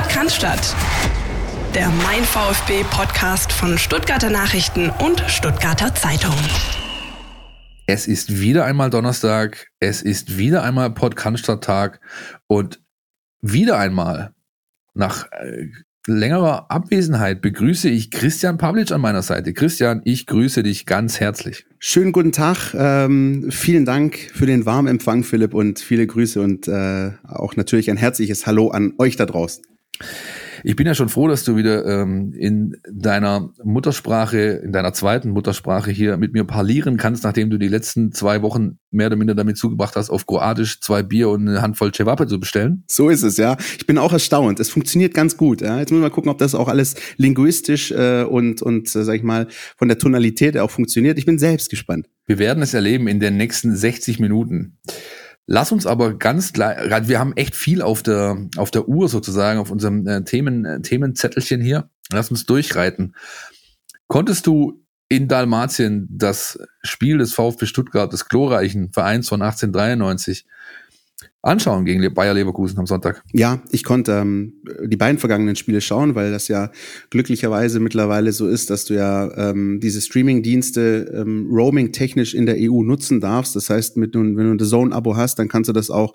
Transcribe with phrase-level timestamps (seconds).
[0.00, 0.74] Podcast,
[1.74, 6.34] der Mein VfB Podcast von Stuttgarter Nachrichten und Stuttgarter Zeitung.
[7.86, 12.00] Es ist wieder einmal Donnerstag, es ist wieder einmal Podcast-Tag
[12.46, 12.80] und
[13.42, 14.32] wieder einmal
[14.94, 15.68] nach äh,
[16.06, 19.52] längerer Abwesenheit begrüße ich Christian Pavlic an meiner Seite.
[19.52, 21.66] Christian, ich grüße dich ganz herzlich.
[21.78, 22.74] Schönen guten Tag.
[22.74, 27.90] Ähm, vielen Dank für den warmen Empfang, Philipp, und viele Grüße und äh, auch natürlich
[27.90, 29.62] ein herzliches Hallo an euch da draußen.
[30.62, 35.30] Ich bin ja schon froh, dass du wieder ähm, in deiner Muttersprache, in deiner zweiten
[35.30, 39.34] Muttersprache hier mit mir parlieren kannst, nachdem du die letzten zwei Wochen mehr oder minder
[39.34, 42.84] damit zugebracht hast, auf Kroatisch zwei Bier und eine Handvoll Cevape zu bestellen.
[42.88, 43.56] So ist es, ja.
[43.78, 44.60] Ich bin auch erstaunt.
[44.60, 45.60] Es funktioniert ganz gut.
[45.60, 45.78] Ja.
[45.78, 49.14] Jetzt müssen wir mal gucken, ob das auch alles linguistisch äh, und, und äh, sag
[49.14, 49.46] ich mal,
[49.76, 51.18] von der Tonalität auch funktioniert.
[51.18, 52.08] Ich bin selbst gespannt.
[52.26, 54.78] Wir werden es erleben in den nächsten 60 Minuten.
[55.52, 56.76] Lass uns aber ganz klar,
[57.08, 60.80] wir haben echt viel auf der, auf der Uhr sozusagen, auf unserem äh, Themen, äh,
[60.80, 61.90] Themenzettelchen hier.
[62.12, 63.16] Lass uns durchreiten.
[64.06, 70.46] Konntest du in Dalmatien das Spiel des VfB Stuttgart, des glorreichen Vereins von 1893,
[71.42, 73.22] anschauen gegen Bayer Leverkusen am Sonntag.
[73.32, 76.70] Ja, ich konnte ähm, die beiden vergangenen Spiele schauen, weil das ja
[77.08, 82.82] glücklicherweise mittlerweile so ist, dass du ja ähm, diese Streaming-Dienste ähm, roaming-technisch in der EU
[82.82, 83.56] nutzen darfst.
[83.56, 86.14] Das heißt, mit, wenn du ein Zone-Abo hast, dann kannst du das auch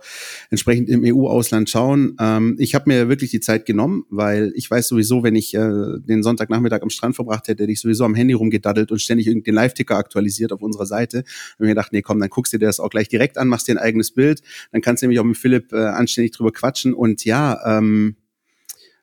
[0.51, 2.15] entsprechend im EU-Ausland schauen.
[2.19, 5.99] Ähm, ich habe mir wirklich die Zeit genommen, weil ich weiß sowieso, wenn ich äh,
[5.99, 9.55] den Sonntagnachmittag am Strand verbracht hätte, hätte ich sowieso am Handy rumgedaddelt und ständig den
[9.55, 11.23] Live-Ticker aktualisiert auf unserer Seite.
[11.57, 13.67] Und mir gedacht, nee, komm, dann guckst du dir das auch gleich direkt an, machst
[13.67, 16.93] dir ein eigenes Bild, dann kannst du nämlich auch mit Philipp äh, anständig drüber quatschen.
[16.93, 18.15] Und ja, ähm,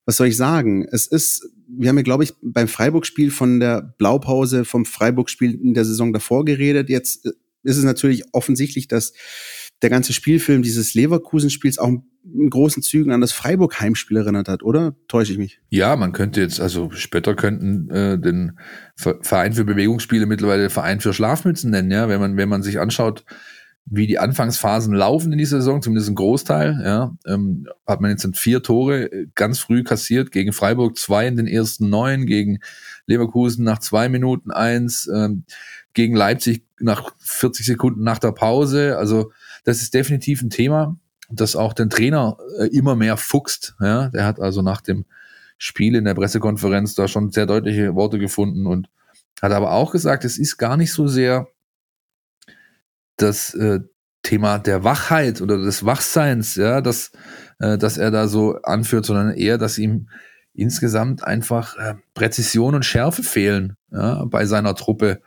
[0.05, 0.87] was soll ich sagen?
[0.91, 5.75] Es ist, wir haben ja, glaube ich, beim Freiburg-Spiel von der Blaupause vom Freiburg-Spiel in
[5.75, 6.89] der Saison davor geredet.
[6.89, 7.31] Jetzt äh,
[7.65, 9.13] ist es natürlich offensichtlich, dass
[9.83, 14.95] der ganze Spielfilm dieses Leverkusen-Spiels auch in großen Zügen an das Freiburg-Heimspiel erinnert hat, oder?
[15.09, 15.61] Täusche ich mich?
[15.71, 18.59] Ja, man könnte jetzt, also später könnten äh, den
[18.97, 23.25] Verein für Bewegungsspiele mittlerweile Verein für Schlafmützen nennen, ja, wenn man, wenn man sich anschaut,
[23.85, 28.27] wie die Anfangsphasen laufen in dieser Saison, zumindest ein Großteil, ja, ähm, hat man jetzt
[28.37, 32.61] vier Tore äh, ganz früh kassiert, gegen Freiburg zwei in den ersten neun, gegen
[33.07, 35.45] Leverkusen nach zwei Minuten eins, ähm,
[35.95, 38.97] gegen Leipzig nach 40 Sekunden nach der Pause.
[38.99, 39.33] Also
[39.65, 40.97] das ist definitiv ein Thema,
[41.31, 43.75] das auch den Trainer äh, immer mehr fuchst.
[43.81, 44.09] Ja.
[44.09, 45.05] Der hat also nach dem
[45.59, 48.89] Spiel in der Pressekonferenz da schon sehr deutliche Worte gefunden und
[49.41, 51.49] hat aber auch gesagt, es ist gar nicht so sehr
[53.23, 53.81] das äh,
[54.23, 57.13] Thema der Wachheit oder des Wachseins, ja, das,
[57.59, 60.09] äh, dass er da so anführt, sondern eher, dass ihm
[60.55, 65.21] insgesamt einfach äh, Präzision und Schärfe fehlen ja, bei seiner Truppe.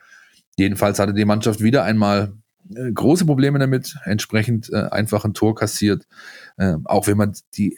[0.58, 2.34] Jedenfalls hatte die Mannschaft wieder einmal
[2.74, 6.08] äh, große Probleme damit, entsprechend äh, einfach ein Tor kassiert.
[6.58, 7.78] Äh, auch wenn man die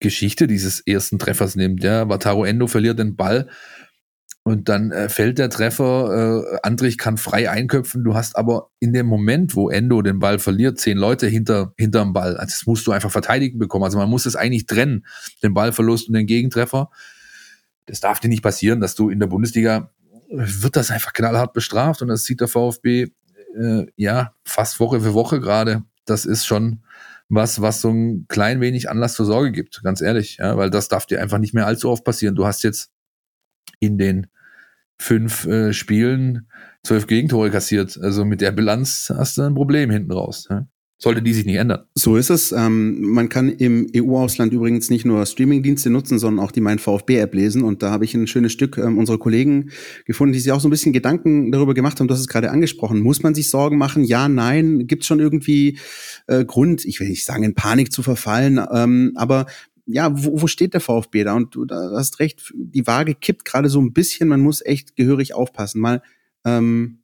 [0.00, 3.48] Geschichte dieses ersten Treffers nimmt, ja, Wataru Endo verliert den Ball
[4.48, 8.94] und dann äh, fällt der Treffer, äh, Andrich kann frei einköpfen, du hast aber in
[8.94, 12.38] dem Moment, wo Endo den Ball verliert, zehn Leute hinter, hinterm Ball.
[12.38, 13.84] Also das musst du einfach verteidigen bekommen.
[13.84, 15.04] Also man muss es eigentlich trennen,
[15.42, 16.88] den Ballverlust und den Gegentreffer.
[17.84, 19.90] Das darf dir nicht passieren, dass du in der Bundesliga
[20.30, 23.08] wird das einfach knallhart bestraft und das sieht der VfB
[23.54, 25.82] äh, ja fast Woche für Woche gerade.
[26.06, 26.84] Das ist schon
[27.28, 30.88] was, was so ein klein wenig Anlass zur Sorge gibt, ganz ehrlich, ja, weil das
[30.88, 32.34] darf dir einfach nicht mehr allzu oft passieren.
[32.34, 32.90] Du hast jetzt
[33.78, 34.28] in den
[35.00, 36.48] fünf äh, Spielen
[36.82, 37.98] zwölf Gegentore kassiert.
[38.00, 40.46] Also mit der Bilanz hast du ein Problem hinten raus.
[40.50, 40.66] Ja?
[41.00, 41.84] Sollte die sich nicht ändern.
[41.94, 42.50] So ist es.
[42.50, 47.34] Ähm, man kann im EU-Ausland übrigens nicht nur Streaming-Dienste nutzen, sondern auch die Mein VfB-App
[47.34, 47.62] lesen.
[47.62, 49.70] Und da habe ich ein schönes Stück ähm, unserer Kollegen
[50.06, 52.08] gefunden, die sich auch so ein bisschen Gedanken darüber gemacht haben.
[52.08, 52.98] Du hast es gerade angesprochen.
[52.98, 54.02] Muss man sich Sorgen machen?
[54.02, 54.88] Ja, nein.
[54.88, 55.78] Gibt es schon irgendwie
[56.26, 59.46] äh, Grund, ich will nicht sagen, in Panik zu verfallen, ähm, aber
[59.88, 61.34] ja, wo, wo steht der VfB da?
[61.34, 64.28] Und du hast recht, die Waage kippt gerade so ein bisschen.
[64.28, 65.80] Man muss echt gehörig aufpassen.
[65.80, 66.02] Mal,
[66.44, 66.98] ähm,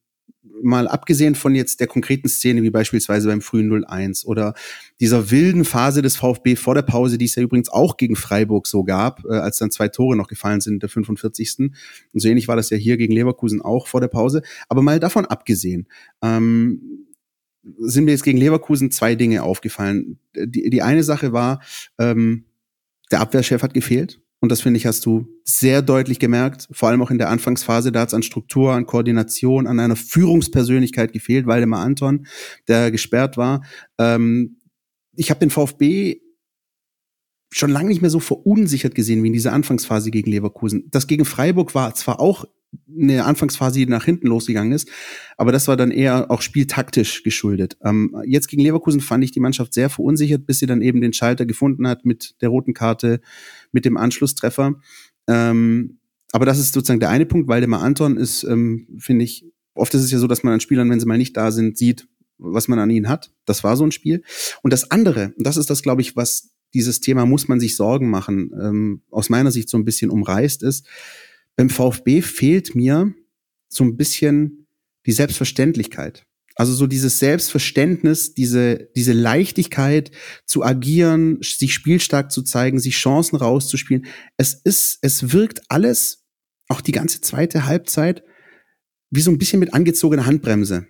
[0.63, 4.55] mal abgesehen von jetzt der konkreten Szene, wie beispielsweise beim frühen 0-1 oder
[5.01, 8.67] dieser wilden Phase des VfB vor der Pause, die es ja übrigens auch gegen Freiburg
[8.67, 11.59] so gab, äh, als dann zwei Tore noch gefallen sind, der 45.
[11.59, 11.73] Und
[12.13, 14.43] so ähnlich war das ja hier gegen Leverkusen auch vor der Pause.
[14.69, 15.89] Aber mal davon abgesehen,
[16.23, 17.07] ähm,
[17.79, 20.19] sind mir jetzt gegen Leverkusen zwei Dinge aufgefallen.
[20.37, 21.63] Die, die eine Sache war,
[21.99, 22.45] ähm,
[23.11, 24.21] der Abwehrchef hat gefehlt.
[24.41, 27.93] Und das finde ich, hast du sehr deutlich gemerkt, vor allem auch in der Anfangsphase,
[27.93, 32.27] da hat es an Struktur, an Koordination, an einer Führungspersönlichkeit gefehlt, Waldemar Anton,
[32.69, 33.65] der gesperrt war.
[33.99, 34.59] Ähm,
[35.17, 36.21] ich habe den VfB
[37.51, 40.91] schon lange nicht mehr so verunsichert gesehen wie in dieser Anfangsphase gegen Leverkusen.
[40.91, 42.45] Das gegen Freiburg war zwar auch
[42.89, 44.89] eine Anfangsphase, die nach hinten losgegangen ist,
[45.37, 47.77] aber das war dann eher auch spieltaktisch geschuldet.
[47.83, 51.13] Ähm, jetzt gegen Leverkusen fand ich die Mannschaft sehr verunsichert, bis sie dann eben den
[51.13, 53.21] Schalter gefunden hat mit der roten Karte,
[53.73, 54.81] mit dem Anschlusstreffer.
[55.29, 55.99] Ähm,
[56.33, 57.49] aber das ist sozusagen der eine Punkt.
[57.49, 60.91] Waldemar Anton ist, ähm, finde ich, oft ist es ja so, dass man an Spielern,
[60.91, 63.33] wenn sie mal nicht da sind, sieht, was man an ihnen hat.
[63.45, 64.23] Das war so ein Spiel.
[64.63, 67.77] Und das andere, und das ist das, glaube ich, was dieses Thema muss man sich
[67.77, 70.87] Sorgen machen, ähm, aus meiner Sicht so ein bisschen umreißt ist.
[71.57, 73.15] Beim VfB fehlt mir
[73.69, 74.67] so ein bisschen
[75.07, 76.27] die Selbstverständlichkeit.
[76.57, 80.13] Also so dieses Selbstverständnis, diese, diese Leichtigkeit
[80.47, 84.07] zu agieren, sich spielstark zu zeigen, sich Chancen rauszuspielen.
[84.37, 86.25] Es ist, es wirkt alles,
[86.69, 88.23] auch die ganze zweite Halbzeit,
[89.11, 90.87] wie so ein bisschen mit angezogener Handbremse.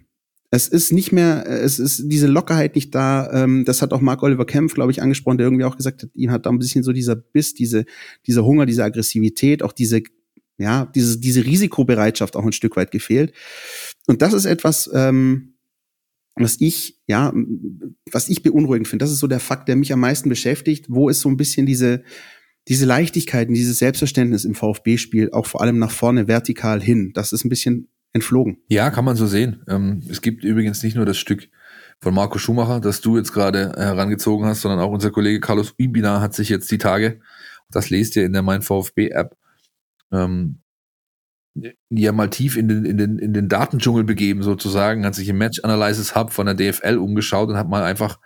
[0.50, 3.28] Es ist nicht mehr, es ist diese Lockerheit nicht da.
[3.32, 6.11] Ähm, das hat auch Mark Oliver Kempf, glaube ich, angesprochen, der irgendwie auch gesagt hat,
[6.14, 7.87] ihn hat da ein bisschen so dieser Biss, diese,
[8.26, 10.02] dieser Hunger, diese Aggressivität, auch diese,
[10.58, 13.32] ja, diese, diese Risikobereitschaft auch ein Stück weit gefehlt.
[14.06, 15.54] Und das ist etwas, ähm,
[16.36, 17.32] was ich, ja,
[18.10, 19.04] was ich beunruhigend finde.
[19.04, 20.86] Das ist so der Fakt, der mich am meisten beschäftigt.
[20.88, 22.02] Wo ist so ein bisschen diese,
[22.68, 27.12] diese Leichtigkeit und dieses Selbstverständnis im VfB-Spiel, auch vor allem nach vorne vertikal hin.
[27.14, 28.58] Das ist ein bisschen entflogen.
[28.68, 29.62] Ja, kann man so sehen.
[29.68, 31.48] Ähm, es gibt übrigens nicht nur das Stück
[32.00, 36.20] von Marco Schumacher, das du jetzt gerade herangezogen hast, sondern auch unser Kollege Carlos Ibina
[36.20, 37.20] hat sich jetzt die Tage,
[37.70, 39.36] das lest ihr in der Mein VfB App,
[40.12, 40.60] ähm,
[41.90, 45.38] ja mal tief in den, in den, in den Datendschungel begeben sozusagen, hat sich im
[45.38, 48.18] Match Analysis Hub von der DFL umgeschaut und hat mal einfach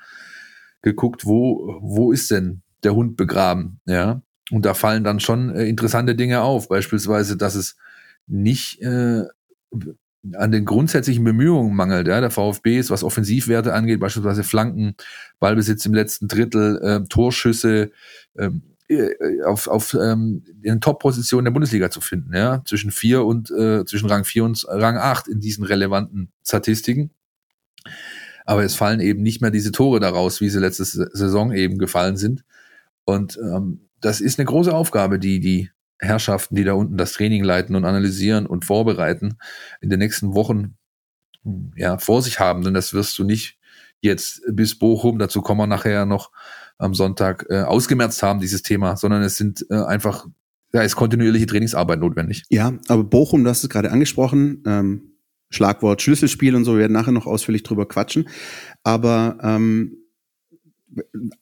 [0.83, 4.23] geguckt, wo, wo ist denn der Hund begraben, ja.
[4.51, 7.77] Und da fallen dann schon äh, interessante Dinge auf, beispielsweise, dass es
[8.27, 9.25] nicht äh,
[10.35, 12.09] an den grundsätzlichen Bemühungen mangelt.
[12.09, 12.21] Ja.
[12.21, 14.95] Der VfB ist, was Offensivwerte angeht, beispielsweise Flanken,
[15.39, 17.91] Ballbesitz im letzten Drittel, äh, Torschüsse,
[18.39, 18.78] ähm, äh,
[19.45, 24.09] auf, auf ähm, in Top-Positionen der Bundesliga zu finden, ja, zwischen vier und äh, zwischen
[24.09, 27.11] Rang 4 und Rang 8 in diesen relevanten Statistiken.
[28.47, 32.17] Aber es fallen eben nicht mehr diese Tore daraus, wie sie letzte Saison eben gefallen
[32.17, 32.45] sind.
[33.05, 37.45] Und ähm, das ist eine große Aufgabe, die die Herrschaften, die da unten das Training
[37.45, 39.37] leiten und analysieren und vorbereiten,
[39.81, 40.79] in den nächsten Wochen
[41.77, 42.63] ja, vor sich haben.
[42.63, 43.59] Denn das wirst du nicht
[44.01, 46.31] jetzt bis Bochum, dazu kommen wir nachher noch
[46.79, 50.27] am Sonntag, äh, ausgemerzt haben, dieses Thema, sondern es sind äh, einfach,
[50.71, 52.45] da ist kontinuierliche Trainingsarbeit notwendig.
[52.49, 55.03] Ja, aber Bochum, du hast es gerade angesprochen, ähm,
[55.51, 58.29] Schlagwort Schlüsselspiel und so, wir werden nachher noch ausführlich drüber quatschen.
[58.85, 59.97] Aber ähm,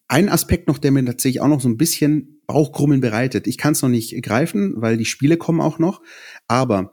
[0.08, 3.46] ein Aspekt noch, der mir tatsächlich auch noch so ein bisschen Bauchkrummeln bereitet.
[3.46, 6.02] Ich kann es noch nicht greifen, weil die Spiele kommen auch noch.
[6.46, 6.92] Aber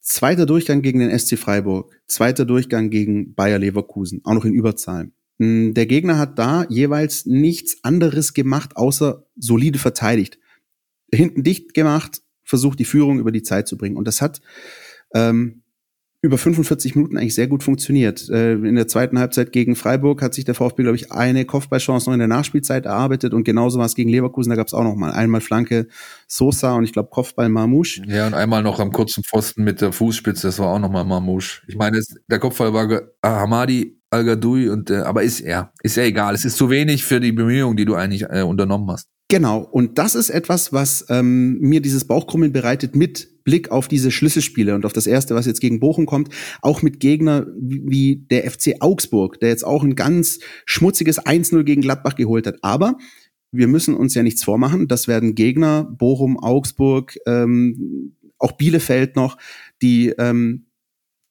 [0.00, 5.10] zweiter Durchgang gegen den SC Freiburg, zweiter Durchgang gegen Bayer Leverkusen, auch noch in Überzahl.
[5.38, 10.38] Hm, der Gegner hat da jeweils nichts anderes gemacht, außer solide verteidigt.
[11.12, 13.96] Hinten dicht gemacht, versucht die Führung über die Zeit zu bringen.
[13.96, 14.40] Und das hat
[15.14, 15.62] ähm,
[16.22, 18.28] über 45 Minuten eigentlich sehr gut funktioniert.
[18.28, 22.08] Äh, in der zweiten Halbzeit gegen Freiburg hat sich der VfB, glaube ich, eine Kopfballchance
[22.08, 24.82] noch in der Nachspielzeit erarbeitet und genauso war es gegen Leverkusen, da gab es auch
[24.82, 25.86] noch mal einmal Flanke
[26.26, 28.02] Sosa und ich glaube Kopfball Marmouche.
[28.06, 31.04] Ja, und einmal noch am kurzen Pfosten mit der Fußspitze, das war auch noch mal
[31.04, 31.62] Marmouche.
[31.68, 36.34] Ich meine, der Kopfball war Hamadi Al-Gadoui und äh, aber ist ja, ist ja egal,
[36.34, 39.08] es ist zu wenig für die Bemühungen, die du eigentlich äh, unternommen hast.
[39.28, 44.12] Genau, und das ist etwas, was ähm, mir dieses Bauchkrummeln bereitet mit Blick auf diese
[44.12, 46.28] Schlüsselspiele und auf das erste, was jetzt gegen Bochum kommt,
[46.62, 51.82] auch mit Gegner wie der FC Augsburg, der jetzt auch ein ganz schmutziges 1-0 gegen
[51.82, 52.58] Gladbach geholt hat.
[52.62, 52.98] Aber
[53.50, 54.86] wir müssen uns ja nichts vormachen.
[54.86, 59.38] Das werden Gegner, Bochum, Augsburg, ähm, auch Bielefeld noch,
[59.82, 60.66] die ähm,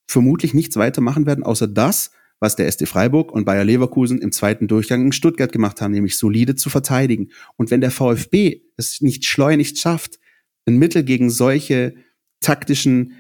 [0.08, 4.32] vermutlich nichts weiter machen werden, außer das, was der SD Freiburg und Bayer Leverkusen im
[4.32, 7.30] zweiten Durchgang in Stuttgart gemacht haben, nämlich solide zu verteidigen.
[7.56, 10.20] Und wenn der VfB es nicht schleunigst schafft,
[10.66, 11.96] ein Mittel gegen solche
[12.42, 13.14] taktischen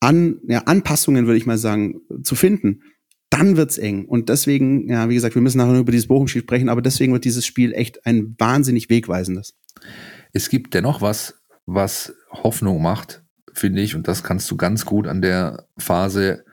[0.00, 2.82] An ja, Anpassungen, würde ich mal sagen, zu finden,
[3.30, 4.04] dann wird's eng.
[4.06, 7.24] Und deswegen, ja, wie gesagt, wir müssen nachher über dieses Bochum-Spiel sprechen, aber deswegen wird
[7.24, 9.54] dieses Spiel echt ein wahnsinnig wegweisendes.
[10.32, 13.22] Es gibt dennoch was, was Hoffnung macht,
[13.54, 16.44] finde ich, und das kannst du ganz gut an der Phase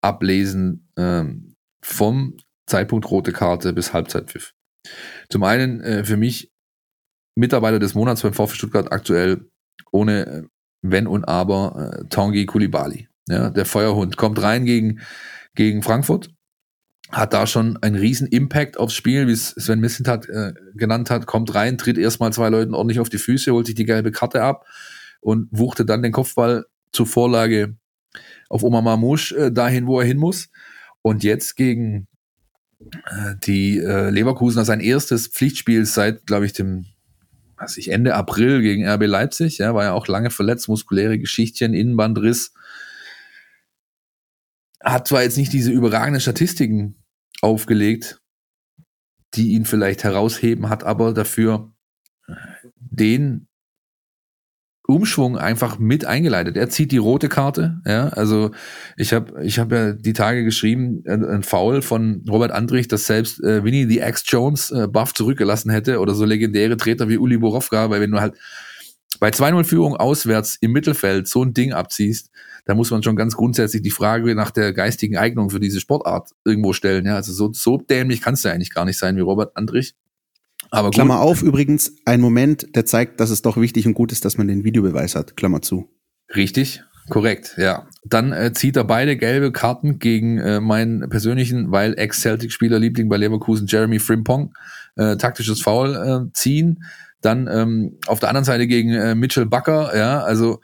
[0.00, 4.54] ablesen, ähm, vom Zeitpunkt rote Karte bis Halbzeitpfiff.
[5.28, 6.52] Zum einen äh, für mich
[7.34, 9.46] Mitarbeiter des Monats beim VfB Stuttgart aktuell
[9.90, 10.42] ohne äh,
[10.82, 13.08] Wenn und Aber äh, Tanguy Kulibali.
[13.28, 15.00] Ja, der Feuerhund kommt rein gegen,
[15.54, 16.30] gegen Frankfurt,
[17.10, 21.26] hat da schon einen riesen Impact aufs Spiel, wie es Sven Missentat äh, genannt hat,
[21.26, 24.42] kommt rein, tritt erstmal zwei Leuten ordentlich auf die Füße, holt sich die gelbe Karte
[24.42, 24.66] ab
[25.20, 27.76] und wuchte dann den Kopfball zur Vorlage
[28.48, 30.48] auf Omar Mamouche äh, dahin, wo er hin muss.
[31.02, 32.08] Und jetzt gegen
[32.80, 36.86] äh, die äh, Leverkusener sein erstes Pflichtspiel seit, glaube ich, dem
[37.62, 41.74] was ich, Ende April gegen RB Leipzig, ja, war ja auch lange verletzt, muskuläre Geschichtchen,
[41.74, 42.52] Innenbandriss.
[44.82, 46.96] Hat zwar jetzt nicht diese überragenden Statistiken
[47.40, 48.20] aufgelegt,
[49.34, 51.72] die ihn vielleicht herausheben, hat aber dafür
[52.74, 53.48] den
[54.92, 56.56] Umschwung einfach mit eingeleitet.
[56.56, 58.50] Er zieht die rote Karte, ja, also
[58.96, 63.06] ich habe ich habe ja die Tage geschrieben, ein, ein Foul von Robert Andrich, dass
[63.06, 67.18] selbst äh, Winnie the X Jones äh, Buff zurückgelassen hätte oder so legendäre Treter wie
[67.18, 68.34] Uli Borowka, weil wenn du halt
[69.20, 72.30] bei 2-0 Führung auswärts im Mittelfeld so ein Ding abziehst,
[72.64, 76.30] da muss man schon ganz grundsätzlich die Frage nach der geistigen Eignung für diese Sportart
[76.44, 77.06] irgendwo stellen.
[77.06, 79.94] Ja, also so, so dämlich kannst du eigentlich gar nicht sein wie Robert Andrich.
[80.70, 80.94] Aber gut.
[80.94, 84.38] Klammer auf, übrigens, ein Moment, der zeigt, dass es doch wichtig und gut ist, dass
[84.38, 85.36] man den Videobeweis hat.
[85.36, 85.88] Klammer zu.
[86.34, 87.86] Richtig, korrekt, ja.
[88.04, 93.16] Dann äh, zieht er beide gelbe Karten gegen äh, meinen persönlichen, weil Ex-Celtic-Spieler Liebling bei
[93.16, 94.54] Leverkusen Jeremy Frimpong
[94.96, 96.84] äh, taktisches Foul äh, ziehen.
[97.20, 100.60] Dann ähm, auf der anderen Seite gegen äh, Mitchell Bucker, ja, also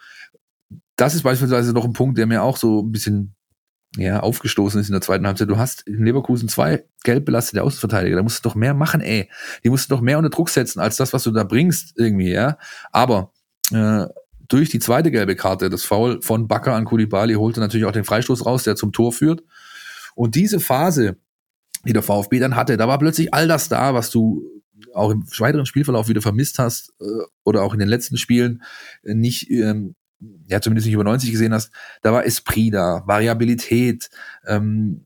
[0.96, 3.36] das ist beispielsweise noch ein Punkt, der mir auch so ein bisschen
[3.96, 5.48] ja, aufgestoßen ist in der zweiten Halbzeit.
[5.48, 8.16] Du hast in Leverkusen zwei gelb belastete Außenverteidiger.
[8.16, 9.30] Da musst du doch mehr machen, ey.
[9.64, 12.30] Die musst du doch mehr unter Druck setzen, als das, was du da bringst, irgendwie,
[12.30, 12.58] ja.
[12.92, 13.32] Aber
[13.72, 14.06] äh,
[14.48, 18.04] durch die zweite gelbe Karte, das Foul von Bakker an Kulibali, holte natürlich auch den
[18.04, 19.42] Freistoß raus, der zum Tor führt.
[20.14, 21.16] Und diese Phase,
[21.84, 24.42] die der VfB dann hatte, da war plötzlich all das da, was du
[24.94, 27.04] auch im weiteren Spielverlauf wieder vermisst hast äh,
[27.44, 28.62] oder auch in den letzten Spielen
[29.02, 29.94] äh, nicht ähm,
[30.46, 31.70] ja zumindest nicht über 90 gesehen hast,
[32.02, 34.08] da war Esprit da, Variabilität,
[34.46, 35.04] ähm,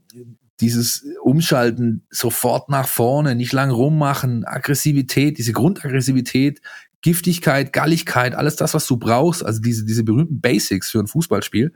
[0.60, 6.60] dieses Umschalten sofort nach vorne, nicht lang rummachen, Aggressivität, diese Grundaggressivität,
[7.02, 11.72] Giftigkeit, Galligkeit, alles das, was du brauchst, also diese, diese berühmten Basics für ein Fußballspiel,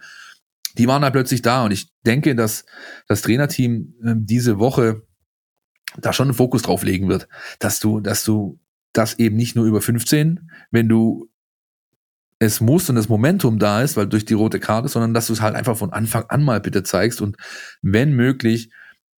[0.79, 1.65] die waren da plötzlich da.
[1.65, 2.65] Und ich denke, dass
[3.09, 5.03] das Trainerteam äh, diese Woche
[5.99, 7.29] da schon einen Fokus drauf legen wird,
[7.59, 8.61] dass du, dass du
[8.93, 11.29] das eben nicht nur über 15, wenn du
[12.39, 15.33] es muss und das Momentum da ist, weil durch die rote Karte, sondern dass du
[15.33, 17.37] es halt einfach von Anfang an mal bitte zeigst und
[17.83, 18.71] wenn möglich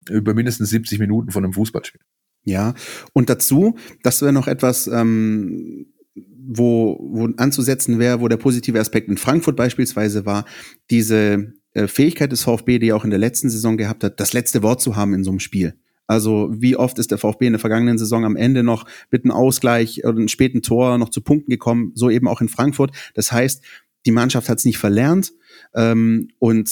[0.08, 2.00] über mindestens 70 Minuten von einem Fußballspiel.
[2.44, 2.74] Ja,
[3.12, 9.08] und dazu, das wäre noch etwas, ähm, wo, wo anzusetzen wäre, wo der positive Aspekt
[9.08, 10.46] in Frankfurt beispielsweise war,
[10.90, 14.32] diese äh, Fähigkeit des VfB, die er auch in der letzten Saison gehabt hat, das
[14.32, 15.74] letzte Wort zu haben in so einem Spiel.
[16.08, 19.32] Also wie oft ist der VfB in der vergangenen Saison am Ende noch mit einem
[19.32, 22.90] Ausgleich oder einem späten Tor noch zu Punkten gekommen, so eben auch in Frankfurt.
[23.14, 23.62] Das heißt,
[24.06, 25.32] die Mannschaft hat es nicht verlernt
[25.74, 26.70] ähm, und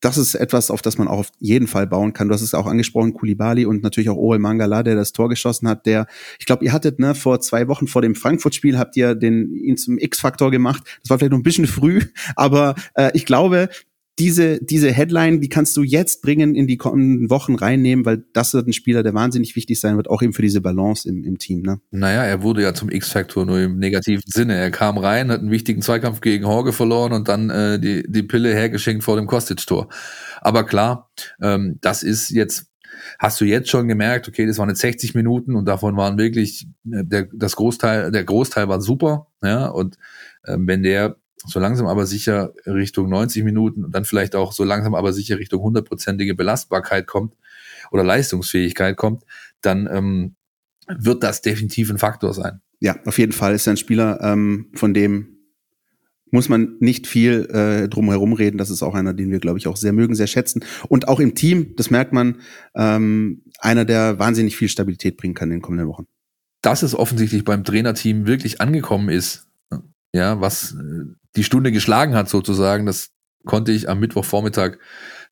[0.00, 2.28] das ist etwas, auf das man auch auf jeden Fall bauen kann.
[2.28, 5.68] Du hast es auch angesprochen, Kulibali und natürlich auch Oel Mangala, der das Tor geschossen
[5.68, 6.06] hat, der,
[6.38, 9.76] ich glaube, ihr hattet, ne, vor zwei Wochen vor dem Frankfurt-Spiel habt ihr den, ihn
[9.76, 10.84] zum X-Faktor gemacht.
[11.02, 12.00] Das war vielleicht noch ein bisschen früh,
[12.36, 13.68] aber äh, ich glaube,
[14.18, 18.54] diese, diese Headline, die kannst du jetzt bringen, in die kommenden Wochen reinnehmen, weil das
[18.54, 21.38] wird ein Spieler, der wahnsinnig wichtig sein wird, auch eben für diese Balance im, im
[21.38, 21.62] Team.
[21.62, 21.80] Ne?
[21.90, 24.54] Naja, er wurde ja zum X-Faktor nur im negativen Sinne.
[24.54, 28.22] Er kam rein, hat einen wichtigen Zweikampf gegen Horge verloren und dann äh, die, die
[28.22, 29.88] Pille hergeschenkt vor dem Kostic-Tor.
[30.40, 31.10] Aber klar,
[31.40, 32.66] ähm, das ist jetzt
[33.18, 36.66] hast du jetzt schon gemerkt, okay, das waren jetzt 60 Minuten und davon waren wirklich
[36.92, 39.96] äh, der das Großteil der Großteil war super, ja und
[40.46, 41.16] ähm, wenn der
[41.46, 45.38] so langsam aber sicher Richtung 90 Minuten und dann vielleicht auch so langsam aber sicher
[45.38, 47.34] Richtung hundertprozentige Belastbarkeit kommt
[47.90, 49.24] oder Leistungsfähigkeit kommt,
[49.60, 50.34] dann ähm,
[50.88, 52.60] wird das definitiv ein Faktor sein.
[52.80, 55.38] Ja, auf jeden Fall ist er ein Spieler, ähm, von dem
[56.30, 58.58] muss man nicht viel äh, drum herum reden.
[58.58, 60.62] Das ist auch einer, den wir, glaube ich, auch sehr mögen, sehr schätzen.
[60.88, 62.40] Und auch im Team, das merkt man,
[62.74, 66.06] ähm, einer, der wahnsinnig viel Stabilität bringen kann in den kommenden Wochen.
[66.60, 69.47] Dass es offensichtlich beim Trainerteam wirklich angekommen ist,
[70.18, 71.04] ja, was äh,
[71.36, 73.10] die Stunde geschlagen hat sozusagen, das
[73.44, 74.76] konnte ich am Mittwochvormittag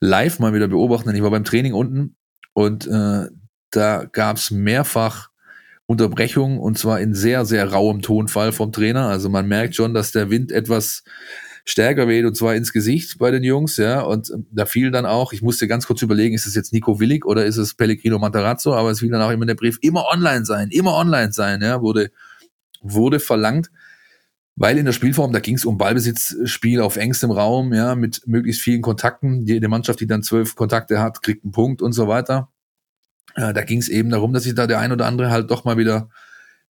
[0.01, 1.15] live mal wieder beobachten.
[1.15, 2.17] Ich war beim Training unten
[2.55, 3.27] und äh,
[3.71, 5.29] da gab es mehrfach
[5.87, 9.09] Unterbrechungen und zwar in sehr, sehr rauem Tonfall vom Trainer.
[9.09, 11.05] Also man merkt schon, dass der Wind etwas
[11.65, 14.01] stärker weht und zwar ins Gesicht bei den Jungs, ja.
[14.01, 17.01] Und ähm, da fiel dann auch, ich musste ganz kurz überlegen, ist es jetzt Nico
[17.01, 19.79] Willig oder ist es Pellegrino Matarazzo, aber es fiel dann auch immer in der Brief,
[19.83, 22.11] immer online sein, immer online sein, ja, wurde,
[22.83, 23.71] wurde verlangt
[24.57, 28.63] weil in der Spielform, da ging es um Ballbesitzspiel auf engstem Raum, ja, mit möglichst
[28.63, 29.45] vielen Kontakten.
[29.45, 32.49] Jede Mannschaft, die dann zwölf Kontakte hat, kriegt einen Punkt und so weiter.
[33.35, 35.65] Äh, da ging es eben darum, dass sich da der ein oder andere halt doch
[35.67, 36.09] mal wieder,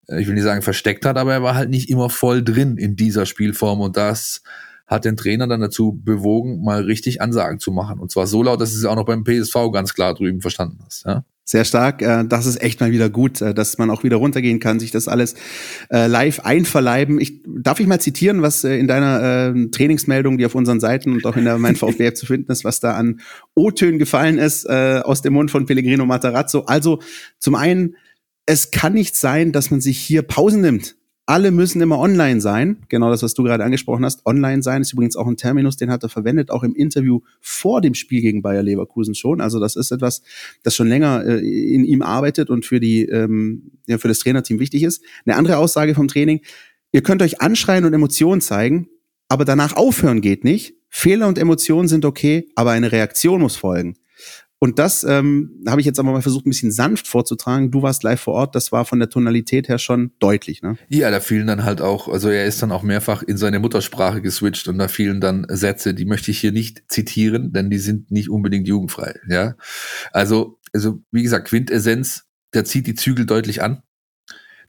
[0.08, 2.76] äh, ich will nicht sagen versteckt hat, aber er war halt nicht immer voll drin
[2.76, 4.42] in dieser Spielform und das
[4.88, 8.00] hat den Trainer dann dazu bewogen, mal richtig Ansagen zu machen.
[8.00, 10.78] Und zwar so laut, dass du es auch noch beim PSV ganz klar drüben verstanden
[10.84, 11.04] hast.
[11.06, 11.24] Ja?
[11.48, 12.02] Sehr stark.
[12.02, 14.90] Äh, das ist echt mal wieder gut, äh, dass man auch wieder runtergehen kann, sich
[14.90, 15.36] das alles
[15.92, 17.20] äh, live einverleiben.
[17.20, 21.36] Ich, darf ich mal zitieren, was in deiner Trainingsmeldung, die auf unseren Seiten und auch
[21.36, 23.20] in der Mein VfB zu finden ist, was da an
[23.54, 26.62] O-Tönen gefallen ist aus dem Mund von Pellegrino Matarazzo.
[26.62, 27.00] Also
[27.38, 27.94] zum einen,
[28.46, 30.95] es kann nicht sein, dass man sich hier Pausen nimmt
[31.26, 32.76] alle müssen immer online sein.
[32.88, 34.24] Genau das, was du gerade angesprochen hast.
[34.24, 37.80] Online sein ist übrigens auch ein Terminus, den hat er verwendet, auch im Interview vor
[37.80, 39.40] dem Spiel gegen Bayer Leverkusen schon.
[39.40, 40.22] Also das ist etwas,
[40.62, 44.60] das schon länger äh, in ihm arbeitet und für die ähm, ja, für das Trainerteam
[44.60, 45.02] wichtig ist.
[45.26, 46.42] Eine andere Aussage vom Training:
[46.92, 48.88] Ihr könnt euch anschreien und Emotionen zeigen,
[49.28, 50.74] aber danach aufhören geht nicht.
[50.88, 53.96] Fehler und Emotionen sind okay, aber eine Reaktion muss folgen.
[54.58, 57.70] Und das ähm, habe ich jetzt aber mal versucht, ein bisschen sanft vorzutragen.
[57.70, 60.78] Du warst live vor Ort, das war von der Tonalität her schon deutlich, ne?
[60.88, 64.22] Ja, da fielen dann halt auch, also er ist dann auch mehrfach in seine Muttersprache
[64.22, 68.10] geswitcht und da fielen dann Sätze, die möchte ich hier nicht zitieren, denn die sind
[68.10, 69.56] nicht unbedingt jugendfrei, ja.
[70.12, 73.82] Also, also wie gesagt, Quintessenz, der zieht die Zügel deutlich an.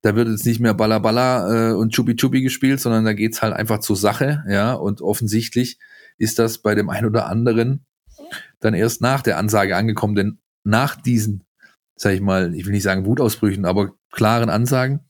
[0.02, 3.42] Da wird jetzt nicht mehr Balla Balla äh, und Chubi Chubi gespielt, sondern da geht's
[3.42, 4.74] halt einfach zur Sache, ja.
[4.74, 5.80] Und offensichtlich
[6.18, 7.86] ist das bei dem einen oder anderen
[8.60, 11.44] dann erst nach der Ansage angekommen, denn nach diesen,
[11.96, 15.02] sag ich mal, ich will nicht sagen Wutausbrüchen, aber klaren Ansagen,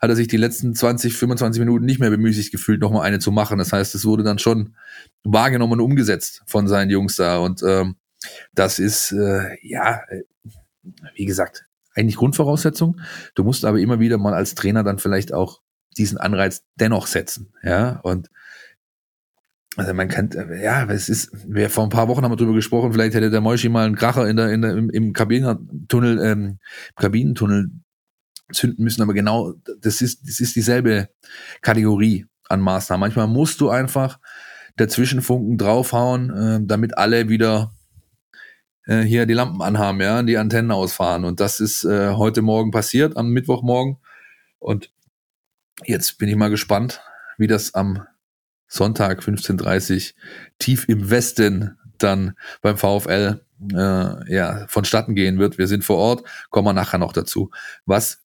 [0.00, 3.30] hat er sich die letzten 20, 25 Minuten nicht mehr bemüßigt gefühlt, nochmal eine zu
[3.30, 3.58] machen.
[3.58, 4.76] Das heißt, es wurde dann schon
[5.24, 7.38] wahrgenommen und umgesetzt von seinen Jungs da.
[7.38, 7.96] Und ähm,
[8.54, 10.22] das ist, äh, ja, äh,
[11.14, 13.00] wie gesagt, eigentlich Grundvoraussetzung.
[13.34, 15.60] Du musst aber immer wieder mal als Trainer dann vielleicht auch
[15.96, 17.52] diesen Anreiz dennoch setzen.
[17.62, 18.30] Ja, und
[19.76, 20.30] also man kann,
[20.62, 23.40] ja, es ist, wir vor ein paar Wochen haben wir drüber gesprochen, vielleicht hätte der
[23.40, 26.58] Moischi mal einen Kracher in der, in der, im, im Kabinentunnel, ähm,
[26.96, 27.70] Kabinentunnel
[28.52, 31.08] zünden müssen, aber genau, das ist, das ist dieselbe
[31.62, 33.00] Kategorie an Maßnahmen.
[33.00, 34.18] Manchmal musst du einfach
[34.76, 37.72] dazwischenfunken draufhauen, äh, damit alle wieder
[38.86, 41.24] äh, hier die Lampen anhaben, ja, die Antennen ausfahren.
[41.24, 43.98] Und das ist äh, heute Morgen passiert, am Mittwochmorgen.
[44.58, 44.92] Und
[45.84, 47.00] jetzt bin ich mal gespannt,
[47.38, 48.06] wie das am
[48.72, 50.14] Sonntag 15.30
[50.58, 55.58] tief im Westen dann beim VfL äh, ja, vonstatten gehen wird.
[55.58, 57.50] Wir sind vor Ort, kommen wir nachher noch dazu.
[57.84, 58.22] Was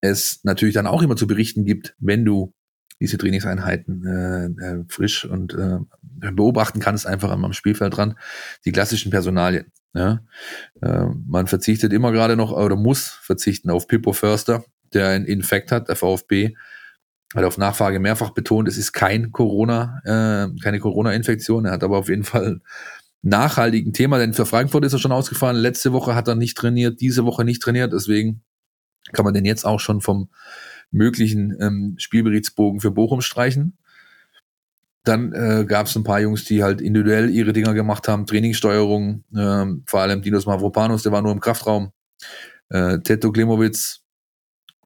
[0.00, 2.52] es natürlich dann auch immer zu berichten gibt, wenn du
[3.00, 5.78] diese Trainingseinheiten äh, äh, frisch und äh,
[6.32, 8.18] beobachten kannst, einfach am Spielfeld dran,
[8.64, 9.70] die klassischen Personalien.
[9.94, 10.20] Ja?
[10.82, 14.64] Äh, man verzichtet immer gerade noch oder muss verzichten auf Pippo Förster,
[14.94, 16.56] der einen Infekt hat, der VfB
[17.34, 21.64] hat auf Nachfrage mehrfach betont, es ist kein Corona, äh, keine Corona-Infektion.
[21.64, 22.60] Er hat aber auf jeden Fall
[23.22, 25.56] nachhaltigen Thema, denn für Frankfurt ist er schon ausgefallen.
[25.56, 27.92] Letzte Woche hat er nicht trainiert, diese Woche nicht trainiert.
[27.92, 28.42] Deswegen
[29.12, 30.28] kann man den jetzt auch schon vom
[30.90, 33.76] möglichen ähm, Spielberichtsbogen für Bochum streichen.
[35.02, 39.24] Dann äh, gab es ein paar Jungs, die halt individuell ihre Dinger gemacht haben, Trainingssteuerung,
[39.34, 41.92] äh, vor allem Dinos Mavropanos, der war nur im Kraftraum.
[42.68, 44.05] Äh, Teto Klimowitz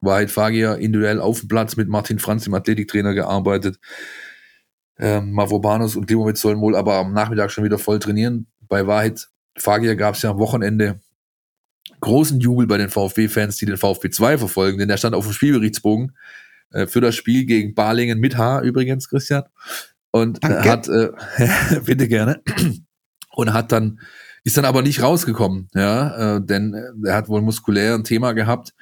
[0.01, 3.79] Wahrheit Fagier individuell auf dem Platz mit Martin Franz, dem Athletiktrainer, gearbeitet.
[4.97, 8.47] Ähm, Mavropanos und Klimowitz sollen wohl aber am Nachmittag schon wieder voll trainieren.
[8.67, 10.99] Bei Wahrheit Fagier gab es ja am Wochenende
[11.99, 15.33] großen Jubel bei den VfB-Fans, die den VfB 2 verfolgen, denn der stand auf dem
[15.33, 16.15] Spielberichtsbogen
[16.71, 19.43] äh, für das Spiel gegen Balingen mit H übrigens, Christian.
[20.11, 21.09] Und äh, hat, äh,
[21.85, 22.41] bitte gerne,
[23.31, 23.99] und hat dann,
[24.43, 28.73] ist dann aber nicht rausgekommen, ja, äh, denn er hat wohl muskulär ein Thema gehabt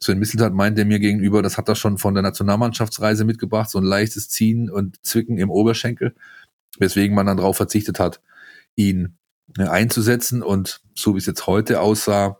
[0.00, 3.84] Sven Misseltat meinte mir gegenüber, das hat er schon von der Nationalmannschaftsreise mitgebracht, so ein
[3.84, 6.14] leichtes Ziehen und Zwicken im Oberschenkel,
[6.78, 8.20] weswegen man dann darauf verzichtet hat,
[8.76, 9.16] ihn
[9.58, 10.42] äh, einzusetzen.
[10.42, 12.38] Und so wie es jetzt heute aussah,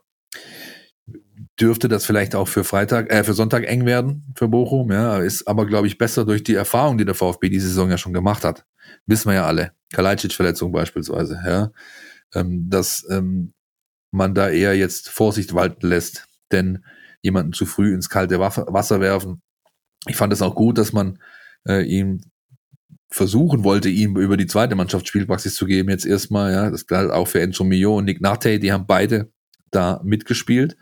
[1.61, 4.91] dürfte das vielleicht auch für Freitag, äh, für Sonntag eng werden für Bochum.
[4.91, 7.99] Ja, ist aber glaube ich besser durch die Erfahrung, die der VfB diese Saison ja
[7.99, 8.65] schon gemacht hat.
[9.07, 9.73] Wissen wir ja alle.
[9.93, 11.41] Kalajdzic-Verletzung beispielsweise.
[11.47, 11.71] Ja,
[12.35, 13.53] ähm, dass ähm,
[14.11, 16.85] man da eher jetzt Vorsicht walten lässt, denn
[17.25, 19.43] jemanden zu früh ins kalte Wasser werfen.
[20.07, 21.19] Ich fand es auch gut, dass man
[21.67, 22.21] äh, ihm
[23.11, 25.89] versuchen wollte, ihm über die zweite Mannschaft Spielpraxis zu geben.
[25.89, 29.33] Jetzt erstmal, ja, das galt auch für Enzo Mio und Nick Nate, die haben beide
[29.71, 30.77] da mitgespielt.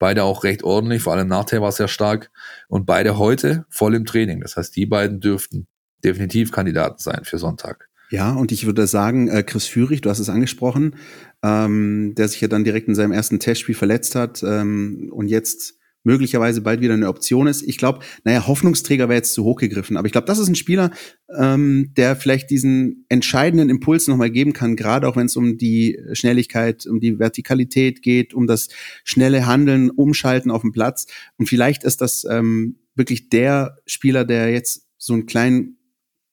[0.00, 2.32] Beide auch recht ordentlich, vor allem Nate war sehr stark
[2.68, 4.40] und beide heute voll im Training.
[4.40, 5.68] Das heißt, die beiden dürften
[6.02, 7.88] definitiv Kandidaten sein für Sonntag.
[8.10, 10.96] Ja, und ich würde sagen, äh, Chris Führig, du hast es angesprochen,
[11.42, 15.78] ähm, der sich ja dann direkt in seinem ersten Testspiel verletzt hat ähm, und jetzt
[16.04, 17.62] möglicherweise bald wieder eine Option ist.
[17.62, 20.54] Ich glaube, naja, Hoffnungsträger wäre jetzt zu hoch gegriffen, aber ich glaube, das ist ein
[20.54, 20.90] Spieler,
[21.36, 25.98] ähm, der vielleicht diesen entscheidenden Impuls nochmal geben kann, gerade auch wenn es um die
[26.12, 28.68] Schnelligkeit, um die Vertikalität geht, um das
[29.02, 31.06] schnelle Handeln, Umschalten auf dem Platz.
[31.38, 35.78] Und vielleicht ist das ähm, wirklich der Spieler, der jetzt so einen kleinen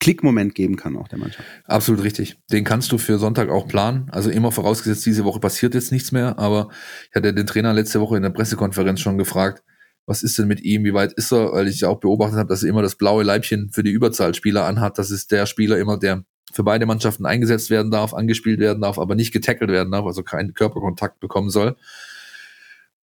[0.02, 1.48] Klickmoment geben kann, auch der Mannschaft.
[1.66, 2.36] Absolut richtig.
[2.52, 4.10] Den kannst du für Sonntag auch planen.
[4.12, 6.40] Also immer vorausgesetzt, diese Woche passiert jetzt nichts mehr.
[6.40, 6.70] Aber
[7.10, 9.64] ich hatte den Trainer letzte Woche in der Pressekonferenz schon gefragt,
[10.08, 12.64] was ist denn mit ihm, wie weit ist er, weil ich auch beobachtet habe, dass
[12.64, 14.98] er immer das blaue Leibchen für die Überzahlspieler anhat.
[14.98, 18.98] Das ist der Spieler immer, der für beide Mannschaften eingesetzt werden darf, angespielt werden darf,
[18.98, 21.76] aber nicht getackelt werden darf, also keinen Körperkontakt bekommen soll.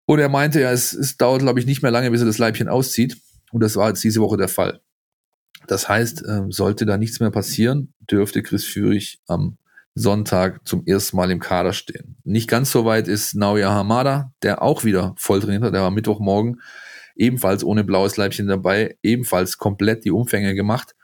[0.04, 2.38] Und er meinte, ja, es, es dauert, glaube ich, nicht mehr lange, bis er das
[2.38, 3.18] Leibchen auszieht.
[3.52, 4.80] und das war jetzt diese Woche der Fall.
[5.68, 9.58] Das heißt, ähm, sollte da nichts mehr passieren, dürfte Chris Führig am
[9.94, 12.16] Sonntag zum ersten Mal im Kader stehen.
[12.24, 15.74] Nicht ganz so weit ist Naoya Hamada, der auch wieder voll trainiert hat.
[15.74, 16.60] Der war Mittwochmorgen
[17.18, 20.94] ebenfalls ohne blaues Leibchen dabei, ebenfalls komplett die Umfänge gemacht.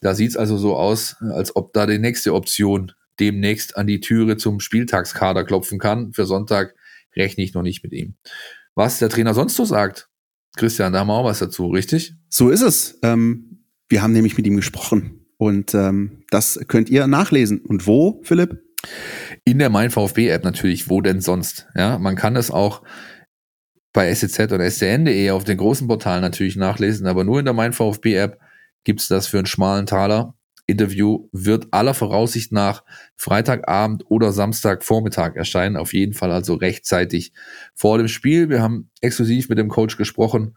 [0.00, 4.00] Da sieht es also so aus, als ob da die nächste Option demnächst an die
[4.00, 6.12] Türe zum Spieltagskader klopfen kann.
[6.12, 6.74] Für Sonntag
[7.14, 8.14] rechne ich noch nicht mit ihm.
[8.74, 10.08] Was der Trainer sonst so sagt,
[10.56, 12.14] Christian, da haben wir auch was dazu, richtig?
[12.28, 12.98] So ist es.
[13.02, 13.53] Ähm,
[13.94, 17.60] wir haben nämlich mit ihm gesprochen und ähm, das könnt ihr nachlesen.
[17.60, 18.60] Und wo, Philipp?
[19.44, 20.90] In der Mein VfB App natürlich.
[20.90, 21.68] Wo denn sonst?
[21.76, 22.82] Ja, man kann das auch
[23.92, 27.72] bei SEZ oder SCN.de auf den großen Portalen natürlich nachlesen, aber nur in der Mein
[27.72, 28.40] VfB App
[28.82, 30.34] gibt es das für einen schmalen Taler.
[30.66, 32.82] Interview wird aller Voraussicht nach
[33.16, 35.76] Freitagabend oder Samstagvormittag erscheinen.
[35.76, 37.32] Auf jeden Fall also rechtzeitig
[37.76, 38.48] vor dem Spiel.
[38.48, 40.56] Wir haben exklusiv mit dem Coach gesprochen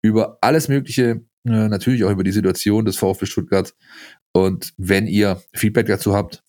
[0.00, 1.20] über alles Mögliche,
[1.52, 3.74] äh, natürlich auch über die Situation des VfB Stuttgart.
[4.32, 6.42] Und wenn ihr Feedback dazu habt,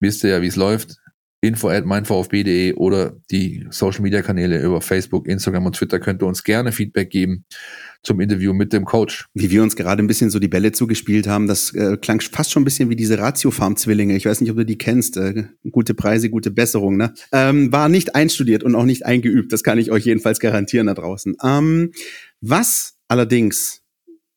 [0.00, 1.02] wisst ihr ja, wie es läuft
[1.42, 6.26] info at meinvfb.de oder die Social Media Kanäle über Facebook, Instagram und Twitter könnt ihr
[6.26, 7.44] uns gerne Feedback geben
[8.04, 9.26] zum Interview mit dem Coach.
[9.34, 12.52] Wie wir uns gerade ein bisschen so die Bälle zugespielt haben, das äh, klang fast
[12.52, 14.16] schon ein bisschen wie diese Ratio-Farm-Zwillinge.
[14.16, 15.16] Ich weiß nicht, ob du die kennst.
[15.16, 17.12] Äh, gute Preise, gute Besserung, ne?
[17.32, 19.52] Ähm, war nicht einstudiert und auch nicht eingeübt.
[19.52, 21.36] Das kann ich euch jedenfalls garantieren da draußen.
[21.44, 21.90] Ähm,
[22.40, 23.81] was allerdings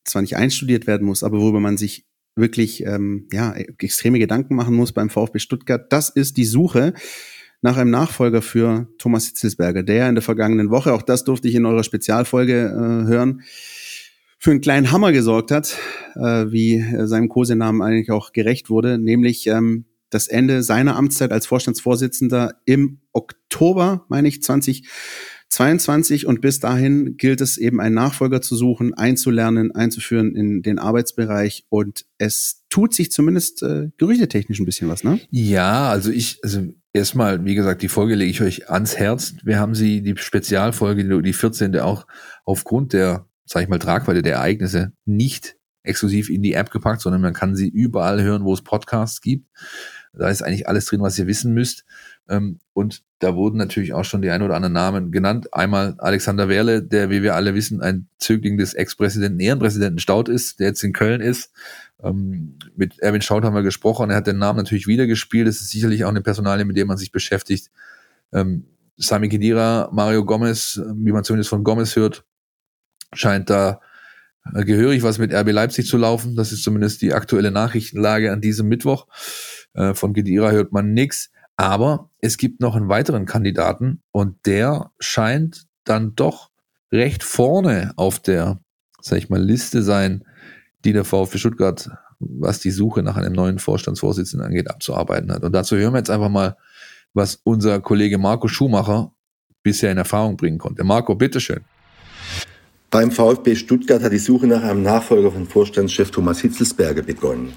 [0.06, 4.76] zwar nicht einstudiert werden muss, aber worüber man sich wirklich ähm, ja, extreme Gedanken machen
[4.76, 6.94] muss beim VfB Stuttgart, das ist die Suche
[7.62, 11.56] nach einem Nachfolger für Thomas Hitzelsberger, der in der vergangenen Woche, auch das durfte ich
[11.56, 13.42] in eurer Spezialfolge äh, hören,
[14.38, 15.78] für einen kleinen Hammer gesorgt hat,
[16.16, 21.48] äh, wie seinem Kosenamen eigentlich auch gerecht wurde, nämlich ähm, das Ende seiner Amtszeit als
[21.48, 24.88] Vorstandsvorsitzender im Oktober, meine ich, 20
[25.50, 30.80] 22 und bis dahin gilt es eben einen Nachfolger zu suchen, einzulernen, einzuführen in den
[30.80, 35.20] Arbeitsbereich und es tut sich zumindest äh, gerüchtetechnisch ein bisschen was, ne?
[35.30, 39.36] Ja, also ich, also erstmal, wie gesagt, die Folge lege ich euch ans Herz.
[39.44, 41.78] Wir haben sie, die Spezialfolge, die 14.
[41.80, 42.08] auch
[42.44, 47.22] aufgrund der, sag ich mal, Tragweite der Ereignisse nicht exklusiv in die App gepackt, sondern
[47.22, 49.48] man kann sie überall hören, wo es Podcasts gibt.
[50.14, 51.86] Da ist eigentlich alles drin, was ihr wissen müsst.
[52.30, 55.54] Ähm, und da wurden natürlich auch schon die ein oder anderen Namen genannt.
[55.54, 60.60] Einmal Alexander Werle, der, wie wir alle wissen, ein Zögling des Ex-Präsidenten, Ehrenpräsidenten Staud ist,
[60.60, 61.52] der jetzt in Köln ist.
[62.04, 64.10] Ähm, mit Erwin Staud haben wir gesprochen.
[64.10, 65.48] Er hat den Namen natürlich wieder gespielt.
[65.48, 67.72] Das ist sicherlich auch eine Personalie, mit der man sich beschäftigt.
[68.34, 68.66] Ähm,
[68.98, 72.26] Sami Khedira, Mario Gomez, wie man zumindest von Gomez hört,
[73.14, 73.82] scheint da
[74.54, 76.36] äh, gehörig was mit RB Leipzig zu laufen.
[76.36, 79.08] Das ist zumindest die aktuelle Nachrichtenlage an diesem Mittwoch.
[79.74, 81.32] Äh, von Khedira hört man nichts.
[81.58, 86.50] Aber es gibt noch einen weiteren Kandidaten und der scheint dann doch
[86.92, 88.60] recht vorne auf der,
[89.02, 90.26] sag ich mal, Liste sein,
[90.84, 91.90] die der VfB Stuttgart,
[92.20, 95.44] was die Suche nach einem neuen Vorstandsvorsitzenden angeht, abzuarbeiten hat.
[95.44, 96.58] Und dazu hören wir jetzt einfach mal,
[97.14, 99.14] was unser Kollege Marco Schumacher
[99.64, 100.84] bisher in Erfahrung bringen konnte.
[100.84, 101.62] Marco, bitteschön.
[102.92, 107.54] Beim VfB Stuttgart hat die Suche nach einem Nachfolger von Vorstandschef Thomas Hitzelsberger begonnen.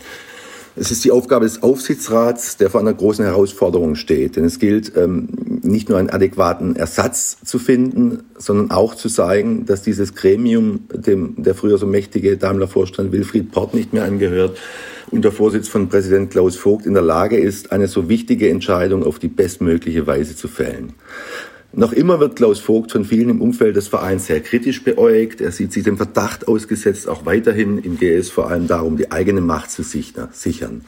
[0.80, 4.36] Es ist die Aufgabe des Aufsichtsrats, der vor einer großen Herausforderung steht.
[4.36, 5.28] Denn es gilt, ähm,
[5.62, 11.34] nicht nur einen adäquaten Ersatz zu finden, sondern auch zu zeigen, dass dieses Gremium, dem
[11.42, 14.56] der früher so mächtige Daimler-Vorstand Wilfried Port nicht mehr angehört,
[15.10, 19.18] unter Vorsitz von Präsident Klaus Vogt in der Lage ist, eine so wichtige Entscheidung auf
[19.18, 20.92] die bestmögliche Weise zu fällen.
[21.72, 25.40] Noch immer wird Klaus Vogt von vielen im Umfeld des Vereins sehr kritisch beäugt.
[25.40, 29.42] Er sieht sich dem Verdacht ausgesetzt, auch weiterhin, gehe es vor allem darum, die eigene
[29.42, 30.82] Macht zu sichern.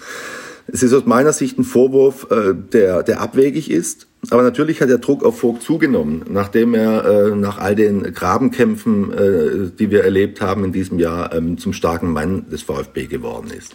[0.72, 4.06] Es ist aus meiner Sicht ein Vorwurf, äh, der, der abwegig ist.
[4.30, 9.12] Aber natürlich hat der Druck auf Vogt zugenommen, nachdem er äh, nach all den Grabenkämpfen,
[9.12, 13.50] äh, die wir erlebt haben in diesem Jahr, ähm, zum starken Mann des VfB geworden
[13.56, 13.74] ist.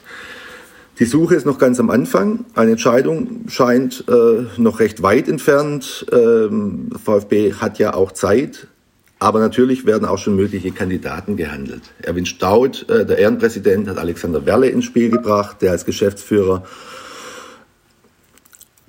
[0.99, 2.45] Die Suche ist noch ganz am Anfang.
[2.53, 6.05] Eine Entscheidung scheint äh, noch recht weit entfernt.
[6.11, 8.67] Ähm, VfB hat ja auch Zeit.
[9.19, 11.81] Aber natürlich werden auch schon mögliche Kandidaten gehandelt.
[12.01, 16.63] Erwin Staud, äh, der Ehrenpräsident, hat Alexander Werle ins Spiel gebracht, der als Geschäftsführer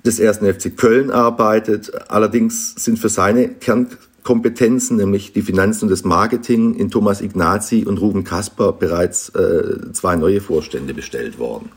[0.05, 1.91] des ersten FC Köln arbeitet.
[2.09, 3.87] Allerdings sind für seine Kern
[4.27, 9.93] Kompetenzen, nämlich die Finanzen und das Marketing, in Thomas Ignazi und Ruben Kasper bereits äh,
[9.93, 11.71] zwei neue Vorstände bestellt worden.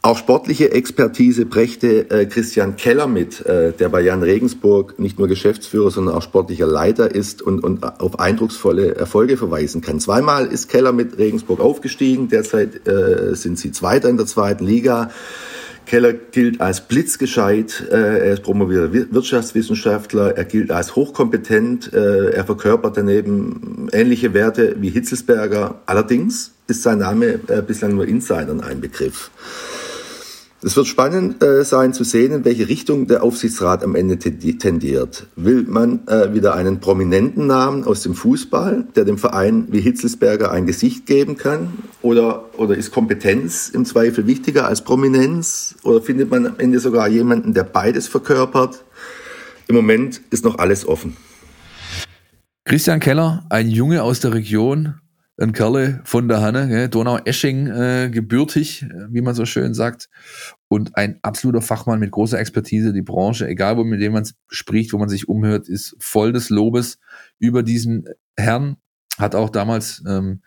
[0.00, 5.26] Auch sportliche Expertise brächte äh, Christian Keller mit, äh, der bei Jan Regensburg nicht nur
[5.26, 9.98] Geschäftsführer, sondern auch sportlicher Leiter ist und, und auf eindrucksvolle Erfolge verweisen kann.
[9.98, 15.10] Zweimal ist Keller mit Regensburg aufgestiegen, derzeit äh, sind sie Zweiter in der zweiten Liga.
[15.86, 22.44] Keller gilt als blitzgescheit, äh, er ist promovierter Wirtschaftswissenschaftler, er gilt als hochkompetent, äh, er
[22.44, 25.80] verkörpert daneben ähnliche Werte wie Hitzelsberger.
[25.86, 29.30] Allerdings ist sein Name äh, bislang nur Insidern ein Begriff.
[30.66, 35.26] Es wird spannend äh, sein zu sehen, in welche Richtung der Aufsichtsrat am Ende tendiert.
[35.36, 40.50] Will man äh, wieder einen prominenten Namen aus dem Fußball, der dem Verein wie Hitzelsberger
[40.50, 41.74] ein Gesicht geben kann?
[42.00, 45.74] Oder, oder ist Kompetenz im Zweifel wichtiger als Prominenz?
[45.82, 48.84] Oder findet man am Ende sogar jemanden, der beides verkörpert?
[49.68, 51.14] Im Moment ist noch alles offen.
[52.64, 54.94] Christian Keller, ein Junge aus der Region,
[55.36, 60.08] ein Kerle von der Hanne, Donau-Esching äh, gebürtig, äh, wie man so schön sagt,
[60.68, 62.92] und ein absoluter Fachmann mit großer Expertise.
[62.92, 66.50] Die Branche, egal wo mit dem man spricht, wo man sich umhört, ist voll des
[66.50, 66.98] Lobes
[67.38, 68.04] über diesen
[68.36, 68.76] Herrn.
[69.18, 70.42] Hat auch damals ähm,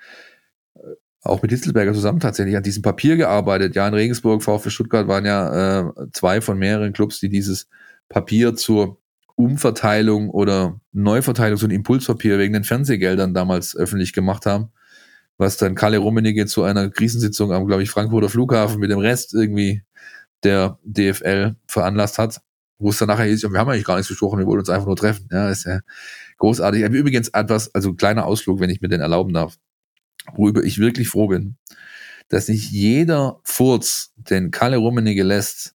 [1.21, 3.75] auch mit Hitzelberger zusammen tatsächlich an diesem Papier gearbeitet.
[3.75, 7.67] Ja, in Regensburg, VfB Stuttgart waren ja äh, zwei von mehreren Clubs, die dieses
[8.09, 8.99] Papier zur
[9.37, 14.71] Umverteilung oder Neuverteilung, so ein Impulspapier wegen den Fernsehgeldern damals öffentlich gemacht haben
[15.37, 19.33] was dann Kalle Rummenigge zu einer Krisensitzung am, glaube ich, Frankfurter Flughafen mit dem Rest
[19.33, 19.83] irgendwie
[20.43, 22.41] der DFL veranlasst hat,
[22.79, 24.87] wo es dann nachher hieß, wir haben eigentlich gar nichts besprochen, wir wollen uns einfach
[24.87, 25.27] nur treffen.
[25.31, 25.79] Ja, ist ja
[26.37, 26.83] großartig.
[26.85, 29.57] Aber übrigens etwas, also kleiner Ausflug, wenn ich mir den erlauben darf,
[30.33, 31.57] worüber ich wirklich froh bin,
[32.29, 35.75] dass nicht jeder Furz, den Kalle Rummenigge lässt,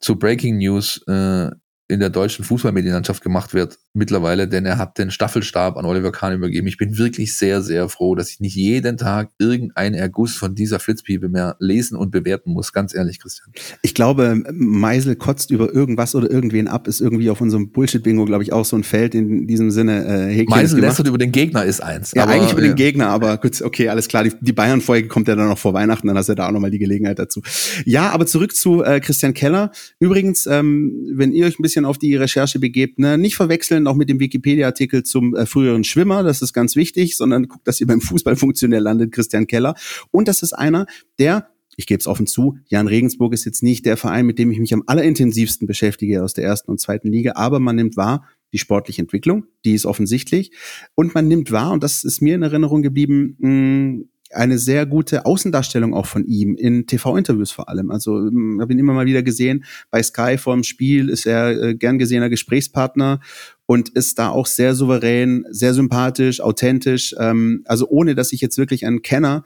[0.00, 1.50] zu Breaking News äh,
[1.92, 6.32] in der deutschen Fußballmedienlandschaft gemacht wird mittlerweile, denn er hat den Staffelstab an Oliver Kahn
[6.32, 6.66] übergeben.
[6.66, 10.80] Ich bin wirklich sehr, sehr froh, dass ich nicht jeden Tag irgendeinen Erguss von dieser
[10.80, 12.72] Flitzpiepe mehr lesen und bewerten muss.
[12.72, 13.52] Ganz ehrlich, Christian.
[13.82, 18.44] Ich glaube, Meisel kotzt über irgendwas oder irgendwen ab, ist irgendwie auf unserem Bullshit-Bingo, glaube
[18.44, 20.04] ich, auch so ein Feld in diesem Sinne.
[20.06, 22.12] Äh, Meisel lästert über den Gegner ist eins.
[22.14, 22.68] Ja, aber, eigentlich über ja.
[22.68, 24.24] den Gegner, aber gut, okay, alles klar.
[24.24, 26.70] Die, die Bayern-Folge kommt ja dann noch vor Weihnachten, dann hast du da auch nochmal
[26.70, 27.42] die Gelegenheit dazu.
[27.84, 29.70] Ja, aber zurück zu äh, Christian Keller.
[30.00, 33.96] Übrigens, ähm, wenn ihr euch ein bisschen auf die Recherche begebt, ne, nicht verwechseln auch
[33.96, 37.86] mit dem Wikipedia-Artikel zum äh, früheren Schwimmer, das ist ganz wichtig, sondern guckt, dass ihr
[37.86, 39.74] beim Fußballfunktionär landet, Christian Keller.
[40.10, 40.86] Und das ist einer,
[41.18, 44.50] der ich gebe es offen zu, Jan Regensburg ist jetzt nicht der Verein, mit dem
[44.50, 48.28] ich mich am allerintensivsten beschäftige aus der ersten und zweiten Liga, aber man nimmt wahr,
[48.52, 50.52] die sportliche Entwicklung, die ist offensichtlich.
[50.94, 55.94] Und man nimmt wahr, und das ist mir in Erinnerung geblieben, eine sehr gute Außendarstellung
[55.94, 57.90] auch von ihm, in TV-Interviews vor allem.
[57.90, 59.64] Also ähm, habe ihn immer mal wieder gesehen.
[59.90, 63.20] Bei Sky vor dem Spiel ist er äh, gern gesehener Gesprächspartner
[63.66, 67.14] und ist da auch sehr souverän, sehr sympathisch, authentisch.
[67.18, 69.44] Ähm, also ohne, dass ich jetzt wirklich ein Kenner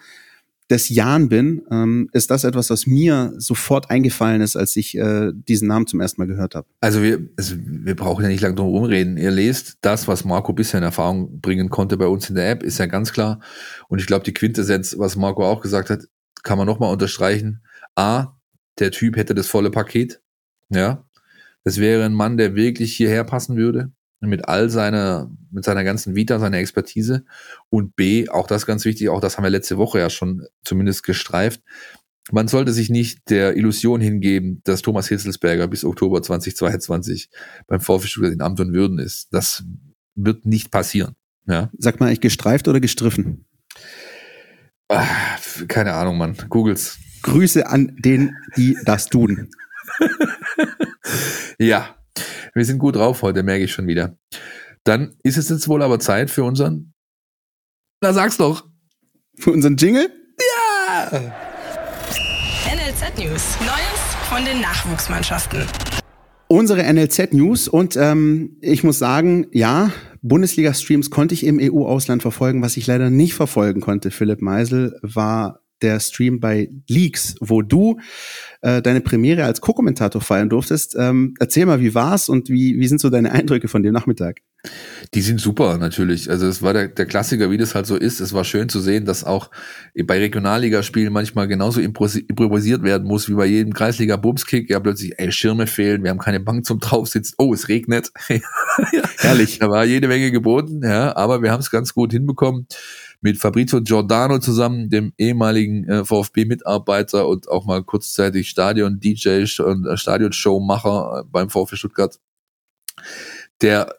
[0.71, 5.33] des Jan bin, ähm, ist das etwas, was mir sofort eingefallen ist, als ich äh,
[5.33, 6.67] diesen Namen zum ersten Mal gehört habe.
[6.81, 9.17] Also wir, also wir brauchen ja nicht lange drum rumreden.
[9.17, 12.63] Ihr lest das, was Marco bisher in Erfahrung bringen konnte bei uns in der App,
[12.63, 13.41] ist ja ganz klar.
[13.89, 16.03] Und ich glaube, die Quintessenz, was Marco auch gesagt hat,
[16.43, 17.63] kann man nochmal unterstreichen.
[17.95, 18.37] A,
[18.79, 20.21] der Typ hätte das volle Paket.
[20.69, 21.05] Ja.
[21.65, 26.15] Das wäre ein Mann, der wirklich hierher passen würde mit all seiner, mit seiner ganzen
[26.15, 27.25] Vita, seiner Expertise
[27.69, 31.03] und B, auch das ganz wichtig, auch das haben wir letzte Woche ja schon zumindest
[31.03, 31.63] gestreift.
[32.33, 37.31] Man sollte sich nicht der Illusion hingeben, dass Thomas Hitzelsberger bis Oktober 2022
[37.69, 39.29] beim VfB in Amt und Würden ist.
[39.33, 39.65] Das
[40.17, 41.15] wird nicht passieren.
[41.47, 41.71] Ja.
[41.79, 43.47] Sag mal, ich gestreift oder gestriffen?
[44.89, 46.37] Ach, keine Ahnung, Mann.
[46.49, 46.99] Googles.
[47.23, 49.51] Grüße an den, die das tun.
[51.59, 51.97] ja,
[52.57, 54.17] wir sind gut drauf heute, merke ich schon wieder.
[54.83, 56.95] Dann ist es jetzt wohl aber Zeit für unseren.
[58.01, 58.65] Na, sag's doch.
[59.39, 60.09] Für unseren Jingle?
[60.41, 61.11] Ja!
[62.65, 63.59] NLZ News.
[63.61, 65.65] Neues von den Nachwuchsmannschaften.
[66.49, 69.93] Unsere NLZ News und ähm, ich muss sagen, ja,
[70.23, 72.63] Bundesliga-Streams konnte ich im EU-Ausland verfolgen.
[72.63, 77.99] Was ich leider nicht verfolgen konnte, Philipp Meisel, war der Stream bei Leaks, wo du
[78.63, 80.97] äh, deine Premiere als Co-Kommentator feiern durftest.
[80.99, 84.41] Ähm, erzähl mal, wie war's und wie, wie sind so deine Eindrücke von dem Nachmittag?
[85.15, 86.31] Die sind super, natürlich.
[86.31, 88.21] Also es war der, der Klassiker, wie das halt so ist.
[88.21, 89.51] Es war schön zu sehen, dass auch
[90.05, 94.69] bei Regionalligaspielen manchmal genauso improvisiert werden muss wie bei jedem Kreisliga-Bumskick.
[94.69, 97.35] Ja, plötzlich, ey, Schirme fehlen, wir haben keine Bank zum draufsitzen.
[97.39, 98.11] Oh, es regnet.
[99.19, 99.59] Herrlich.
[99.61, 102.67] Da war jede Menge geboten, ja, aber wir haben es ganz gut hinbekommen
[103.27, 109.97] mit Fabrizio Giordano zusammen, dem ehemaligen äh, VfB-Mitarbeiter und auch mal kurzzeitig Stadion-DJ und äh,
[109.97, 112.21] Stadion-Showmacher äh, beim VfB Stuttgart,
[113.61, 113.97] der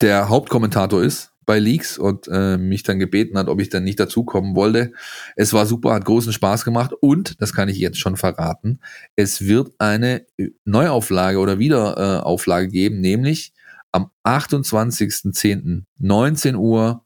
[0.00, 4.00] der Hauptkommentator ist bei Leaks und äh, mich dann gebeten hat, ob ich dann nicht
[4.00, 4.92] dazukommen wollte.
[5.36, 8.80] Es war super, hat großen Spaß gemacht und, das kann ich jetzt schon verraten,
[9.14, 10.24] es wird eine
[10.64, 13.52] Neuauflage oder Wiederauflage äh, geben, nämlich
[13.92, 15.82] am 28.10.
[15.98, 17.04] 19 Uhr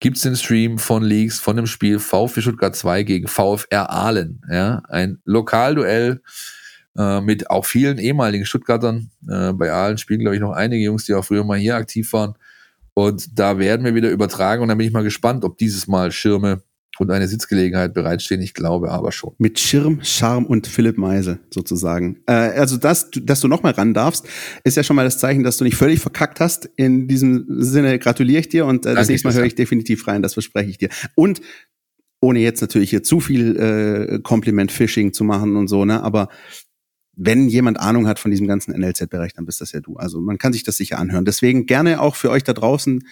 [0.00, 4.42] gibt's den Stream von Leaks von dem Spiel VfB Stuttgart 2 gegen VfR Aalen.
[4.50, 6.22] Ja, ein Lokalduell
[6.96, 9.10] äh, mit auch vielen ehemaligen Stuttgartern.
[9.28, 12.12] Äh, bei allen spielen, glaube ich, noch einige Jungs, die auch früher mal hier aktiv
[12.12, 12.34] waren.
[12.94, 16.10] Und da werden wir wieder übertragen und da bin ich mal gespannt, ob dieses Mal
[16.10, 16.62] Schirme
[17.00, 18.40] und eine Sitzgelegenheit bereitstehen.
[18.42, 19.34] Ich glaube aber schon.
[19.38, 22.20] Mit Schirm, Charme und Philipp Meisel sozusagen.
[22.26, 24.26] Äh, also, dass, dass du nochmal ran darfst,
[24.64, 26.68] ist ja schon mal das Zeichen, dass du nicht völlig verkackt hast.
[26.76, 30.22] In diesem Sinne gratuliere ich dir und äh, das nächste Mal höre ich definitiv rein,
[30.22, 30.88] das verspreche ich dir.
[31.14, 31.40] Und
[32.20, 36.28] ohne jetzt natürlich hier zu viel äh, Kompliment-Phishing zu machen und so, ne, aber
[37.20, 39.96] wenn jemand Ahnung hat von diesem ganzen NLZ-Bereich, dann bist das ja du.
[39.96, 41.24] Also man kann sich das sicher anhören.
[41.24, 43.04] Deswegen gerne auch für euch da draußen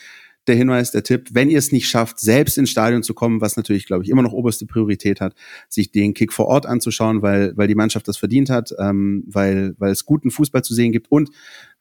[0.48, 3.56] der Hinweis, der Tipp, wenn ihr es nicht schafft, selbst ins Stadion zu kommen, was
[3.56, 5.34] natürlich, glaube ich, immer noch oberste Priorität hat,
[5.68, 9.74] sich den Kick vor Ort anzuschauen, weil, weil die Mannschaft das verdient hat, ähm, weil,
[9.78, 11.30] weil es guten Fußball zu sehen gibt und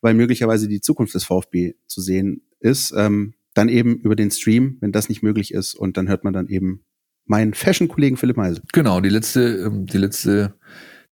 [0.02, 4.78] weil möglicherweise die Zukunft des VfB zu sehen ist, ähm, dann eben über den Stream,
[4.82, 6.84] wenn das nicht möglich ist und dann hört man dann eben
[7.26, 8.62] meinen Fashion-Kollegen Philipp Meisel.
[8.74, 10.56] Genau, die letzte, ähm, die letzte,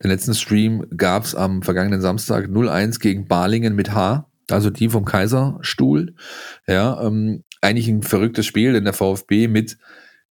[0.04, 5.06] den letzten Stream gab's am vergangenen Samstag 0-1 gegen Balingen mit H also die vom
[5.06, 6.16] Kaiserstuhl.
[6.68, 9.78] Ja, ähm, eigentlich ein verrücktes Spiel, denn der VfB mit,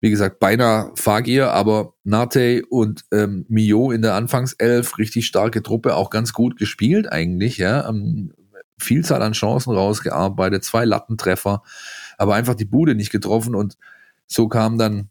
[0.00, 5.94] wie gesagt, beinahe Fagir, aber Nate und ähm, Mio in der Anfangself, richtig starke Truppe,
[5.96, 7.88] auch ganz gut gespielt eigentlich, ja.
[7.88, 8.32] Ähm,
[8.78, 11.62] Vielzahl an Chancen rausgearbeitet, zwei Lattentreffer,
[12.18, 13.76] aber einfach die Bude nicht getroffen und
[14.26, 15.08] so kam dann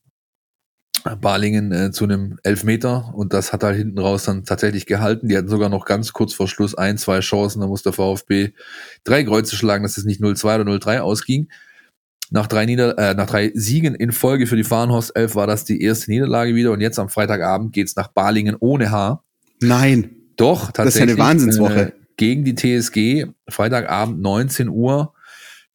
[1.20, 5.28] Balingen äh, zu einem Elfmeter und das hat halt hinten raus dann tatsächlich gehalten.
[5.28, 7.62] Die hatten sogar noch ganz kurz vor Schluss ein, zwei Chancen.
[7.62, 8.52] Da muss der VfB
[9.04, 11.50] drei Kreuze schlagen, dass es nicht 0-2 oder 0-3 ausging.
[12.30, 15.66] Nach drei, Nieder äh, nach drei Siegen in Folge für die Fahrenhorst 11 war das
[15.66, 19.24] die erste Niederlage wieder und jetzt am Freitagabend geht's nach Balingen ohne H.
[19.62, 20.16] Nein.
[20.38, 20.86] Doch, tatsächlich.
[20.86, 21.82] Das ist ja eine Wahnsinnswoche.
[21.82, 25.14] Äh, gegen die TSG, Freitagabend 19 Uhr.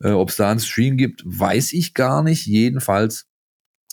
[0.03, 2.47] Äh, Ob es da einen Stream gibt, weiß ich gar nicht.
[2.47, 3.27] Jedenfalls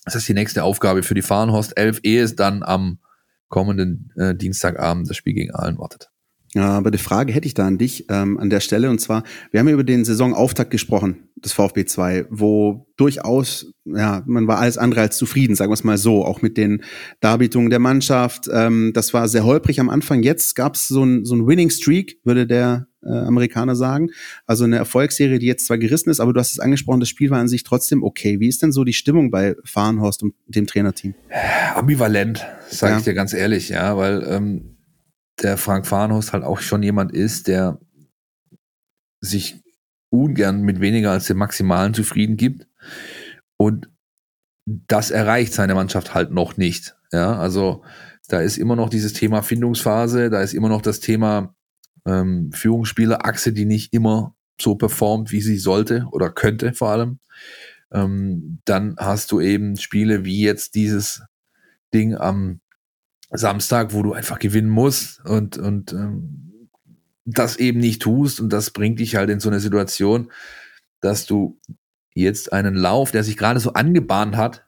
[0.05, 2.99] das ist die nächste Aufgabe für die Fahrenhorst 11, ehe es dann am
[3.47, 6.12] kommenden äh, Dienstagabend das Spiel gegen Aalen wartet.
[6.53, 9.23] Ja, aber die Frage hätte ich da an dich ähm, an der Stelle und zwar,
[9.51, 14.59] wir haben ja über den Saisonauftakt gesprochen des VfB 2, wo durchaus, ja, man war
[14.59, 16.83] alles andere als zufrieden, sagen wir es mal so, auch mit den
[17.19, 18.49] Darbietungen der Mannschaft.
[18.53, 20.23] Ähm, das war sehr holprig am Anfang.
[20.23, 24.09] Jetzt gab es so ein, so ein Winning Streak, würde der äh, Amerikaner sagen.
[24.45, 27.29] Also eine Erfolgsserie, die jetzt zwar gerissen ist, aber du hast es angesprochen, das Spiel
[27.29, 28.39] war an sich trotzdem okay.
[28.39, 31.15] Wie ist denn so die Stimmung bei Fahrenhorst und dem Trainerteam?
[31.75, 32.99] Ambivalent, sage ja.
[32.99, 34.72] ich dir ganz ehrlich, ja, weil ähm,
[35.41, 37.79] der Frank Farnhorst halt auch schon jemand ist, der
[39.19, 39.63] sich
[40.09, 42.67] ungern mit weniger als dem Maximalen zufrieden gibt.
[43.57, 43.89] Und
[44.65, 46.95] das erreicht seine Mannschaft halt noch nicht.
[47.11, 47.83] Ja, also
[48.27, 51.55] da ist immer noch dieses Thema Findungsphase, da ist immer noch das Thema
[52.05, 57.19] ähm, Führungsspielerachse, die nicht immer so performt, wie sie sollte oder könnte vor allem.
[57.91, 61.23] Ähm, dann hast du eben Spiele wie jetzt dieses
[61.93, 62.59] Ding am
[63.33, 66.69] Samstag, wo du einfach gewinnen musst und, und ähm,
[67.25, 68.39] das eben nicht tust.
[68.39, 70.31] Und das bringt dich halt in so eine Situation,
[71.01, 71.59] dass du
[72.13, 74.65] jetzt einen Lauf, der sich gerade so angebahnt hat,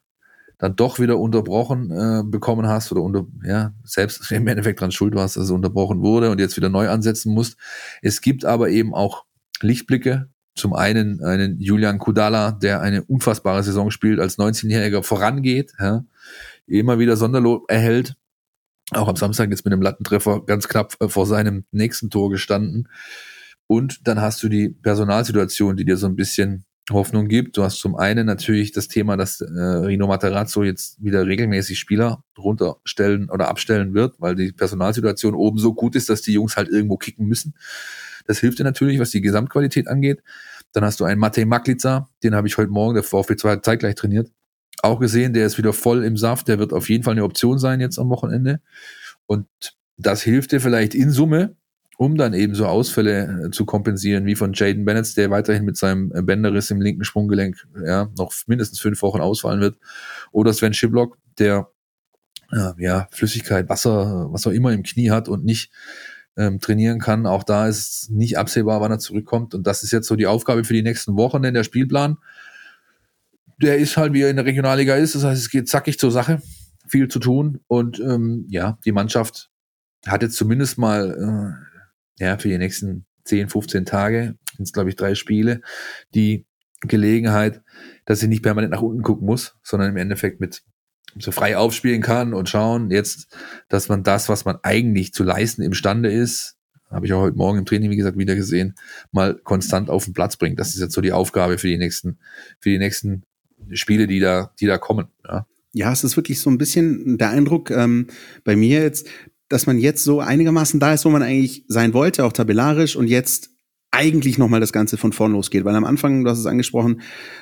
[0.58, 5.15] dann doch wieder unterbrochen äh, bekommen hast oder unter, ja, selbst im Endeffekt dran schuld
[5.15, 7.58] warst, dass es unterbrochen wurde und jetzt wieder neu ansetzen musst.
[8.01, 9.25] Es gibt aber eben auch
[9.62, 10.30] Lichtblicke.
[10.58, 16.06] Zum einen einen Julian Kudala, der eine unfassbare Saison spielt, als 19-Jähriger vorangeht, ja,
[16.65, 18.15] immer wieder Sonderlob erhält
[18.91, 22.88] auch am Samstag jetzt mit einem Lattentreffer ganz knapp äh, vor seinem nächsten Tor gestanden.
[23.67, 27.58] Und dann hast du die Personalsituation, die dir so ein bisschen Hoffnung gibt.
[27.58, 32.24] Du hast zum einen natürlich das Thema, dass äh, Rino Materazzo jetzt wieder regelmäßig Spieler
[32.38, 36.69] runterstellen oder abstellen wird, weil die Personalsituation oben so gut ist, dass die Jungs halt
[36.69, 37.56] irgendwo kicken müssen.
[38.28, 40.21] Das hilft dir natürlich, was die Gesamtqualität angeht.
[40.74, 43.95] Dann hast du einen Matej Maklica, den habe ich heute Morgen, der VfB 2 zeitgleich
[43.95, 44.32] trainiert
[44.83, 47.59] auch gesehen, der ist wieder voll im Saft, der wird auf jeden Fall eine Option
[47.59, 48.61] sein jetzt am Wochenende.
[49.25, 49.47] Und
[49.97, 51.55] das hilft dir vielleicht in Summe,
[51.97, 55.77] um dann eben so Ausfälle äh, zu kompensieren, wie von Jaden Bennett, der weiterhin mit
[55.77, 59.77] seinem äh, Bänderriss im linken Sprunggelenk ja, noch mindestens fünf Wochen ausfallen wird.
[60.31, 61.69] Oder Sven Schiblock, der
[62.77, 65.71] ja, Flüssigkeit, Wasser, was auch immer im Knie hat und nicht
[66.38, 67.25] ähm, trainieren kann.
[67.25, 69.55] Auch da ist nicht absehbar, wann er zurückkommt.
[69.55, 72.17] Und das ist jetzt so die Aufgabe für die nächsten Wochen, denn der Spielplan
[73.57, 75.15] der ist halt, wie er in der Regionalliga ist.
[75.15, 76.41] Das heißt, es geht zackig zur Sache,
[76.87, 77.61] viel zu tun.
[77.67, 79.49] Und ähm, ja, die Mannschaft
[80.05, 81.57] hat jetzt zumindest mal
[82.19, 85.61] äh, ja, für die nächsten 10, 15 Tage, sind glaube ich drei Spiele,
[86.13, 86.45] die
[86.81, 87.62] Gelegenheit,
[88.06, 90.63] dass sie nicht permanent nach unten gucken muss, sondern im Endeffekt mit
[91.17, 93.35] so frei aufspielen kann und schauen jetzt,
[93.69, 96.58] dass man das, was man eigentlich zu leisten imstande ist,
[96.91, 98.75] habe ich auch heute Morgen im Training, wie gesagt, wieder gesehen,
[99.12, 100.60] mal konstant auf den Platz bringt.
[100.60, 102.19] Das ist jetzt so die Aufgabe für die nächsten,
[102.60, 103.23] für die nächsten
[103.71, 105.08] Spiele, die da, die da kommen.
[105.27, 105.45] Ja.
[105.73, 108.08] Ja, es ist wirklich so ein bisschen der Eindruck ähm,
[108.45, 109.08] bei mir jetzt,
[109.49, 113.08] dass man jetzt so einigermaßen da ist, wo man eigentlich sein wollte, auch tabellarisch und
[113.08, 113.49] jetzt
[113.95, 115.63] eigentlich nochmal das Ganze von vorn losgeht.
[115.63, 117.01] Weil am Anfang, du hast es angesprochen,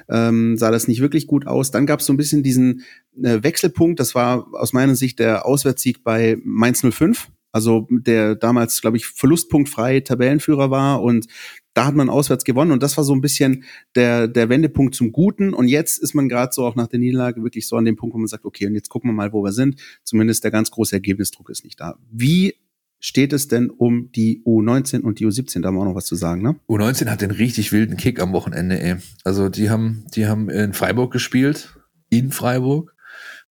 [0.10, 1.72] ähm, sah das nicht wirklich gut aus.
[1.72, 2.84] Dann gab es so ein bisschen diesen
[3.22, 4.00] äh, Wechselpunkt.
[4.00, 7.30] Das war aus meiner Sicht der Auswärtssieg bei Mainz 05.
[7.52, 11.28] Also der damals, glaube ich, verlustpunktfrei Tabellenführer war und
[11.74, 13.64] da hat man auswärts gewonnen und das war so ein bisschen
[13.96, 15.54] der, der Wendepunkt zum Guten.
[15.54, 18.14] Und jetzt ist man gerade so auch nach der Niederlage wirklich so an dem Punkt,
[18.14, 19.80] wo man sagt, okay, und jetzt gucken wir mal, wo wir sind.
[20.04, 21.96] Zumindest der ganz große Ergebnisdruck ist nicht da.
[22.12, 22.56] Wie
[23.00, 25.62] steht es denn um die U19 und die U17?
[25.62, 26.56] Da haben wir auch noch was zu sagen, ne?
[26.70, 28.96] U19 hat den richtig wilden Kick am Wochenende, ey.
[29.24, 31.76] Also die haben, die haben in Freiburg gespielt,
[32.10, 32.96] in Freiburg,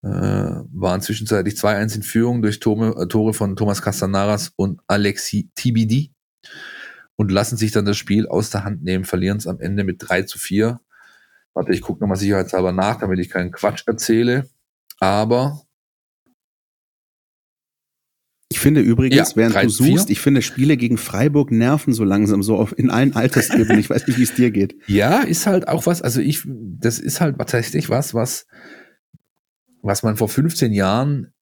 [0.03, 5.51] äh, waren zwischenzeitlich 2-1 in Führung durch Tome, äh, Tore von Thomas Castanaras und Alexi
[5.55, 6.13] Tibidi
[7.21, 9.97] und lassen sich dann das Spiel aus der Hand nehmen, verlieren es am Ende mit
[9.99, 10.81] 3 zu 4.
[11.53, 14.49] Warte, ich gucke nochmal sicherheitshalber nach, damit ich keinen Quatsch erzähle.
[15.01, 15.61] Aber
[18.49, 20.13] ich finde übrigens, ja, während 3, du suchst, 4.
[20.13, 23.79] ich finde Spiele gegen Freiburg nerven so langsam, so auf, in allen Altersebenen.
[23.79, 24.77] ich weiß nicht, wie es dir geht.
[24.87, 28.47] Ja, ist halt auch was, also ich, das ist halt tatsächlich was, was,
[29.83, 31.35] was man vor 15 Jahren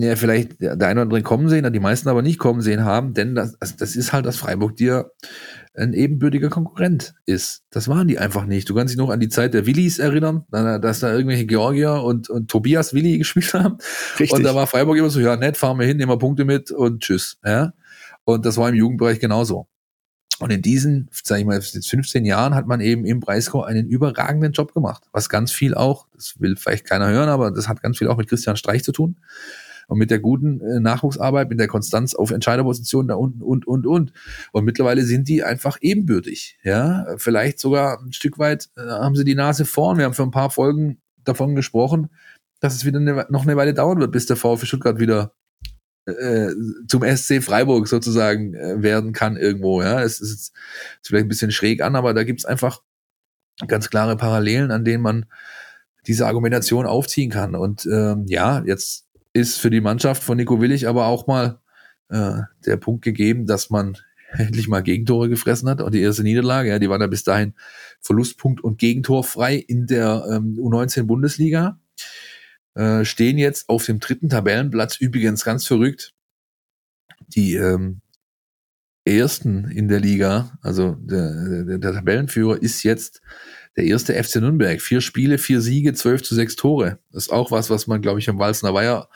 [0.00, 3.14] ja, vielleicht der eine oder andere kommen sehen, die meisten aber nicht kommen sehen haben,
[3.14, 5.10] denn das, das ist halt, dass Freiburg dir
[5.74, 7.62] ein ebenbürtiger Konkurrent ist.
[7.70, 8.68] Das waren die einfach nicht.
[8.68, 12.30] Du kannst dich noch an die Zeit der Willis erinnern, dass da irgendwelche Georgier und,
[12.30, 13.78] und Tobias Willi gespielt haben.
[14.18, 14.32] Richtig.
[14.32, 16.70] Und da war Freiburg immer so, ja, nett, fahren wir hin, nehmen wir Punkte mit
[16.70, 17.38] und tschüss.
[17.44, 17.72] Ja?
[18.24, 19.66] Und das war im Jugendbereich genauso.
[20.40, 24.52] Und in diesen, sage ich mal, 15 Jahren hat man eben im Breisgau einen überragenden
[24.52, 25.04] Job gemacht.
[25.12, 28.16] Was ganz viel auch, das will vielleicht keiner hören, aber das hat ganz viel auch
[28.16, 29.16] mit Christian Streich zu tun.
[29.86, 33.86] Und mit der guten äh, Nachwuchsarbeit, mit der Konstanz auf Entscheiderpositionen da unten und, und,
[33.86, 34.12] und.
[34.50, 36.58] Und mittlerweile sind die einfach ebenbürtig.
[36.64, 39.98] Ja, vielleicht sogar ein Stück weit äh, haben sie die Nase vorn.
[39.98, 42.08] Wir haben für ein paar Folgen davon gesprochen,
[42.60, 45.34] dass es wieder eine, noch eine Weile dauern wird, bis der VfB Stuttgart wieder
[46.06, 46.50] äh,
[46.86, 49.82] zum SC Freiburg sozusagen äh, werden kann irgendwo.
[49.82, 50.52] Ja, es ist, ist
[51.02, 52.82] vielleicht ein bisschen schräg an, aber da gibt's einfach
[53.66, 55.26] ganz klare Parallelen, an denen man
[56.06, 57.54] diese Argumentation aufziehen kann.
[57.54, 61.60] Und ähm, ja, jetzt ist für die Mannschaft von Nico Willig aber auch mal
[62.10, 63.96] äh, der Punkt gegeben, dass man
[64.32, 65.80] endlich mal Gegentore gefressen hat.
[65.80, 67.54] Und die erste Niederlage, ja, die war da bis dahin
[68.00, 71.78] Verlustpunkt und Gegentor frei in der ähm, U19 Bundesliga.
[72.74, 76.12] Äh, stehen jetzt auf dem dritten Tabellenplatz, übrigens ganz verrückt.
[77.28, 78.00] Die ähm,
[79.04, 83.20] ersten in der Liga, also der, der, der Tabellenführer ist jetzt
[83.76, 84.80] der erste FC Nürnberg.
[84.80, 86.98] Vier Spiele, vier Siege, zwölf zu sechs Tore.
[87.12, 89.08] Das ist auch was, was man, glaube ich, am Walsner Weiher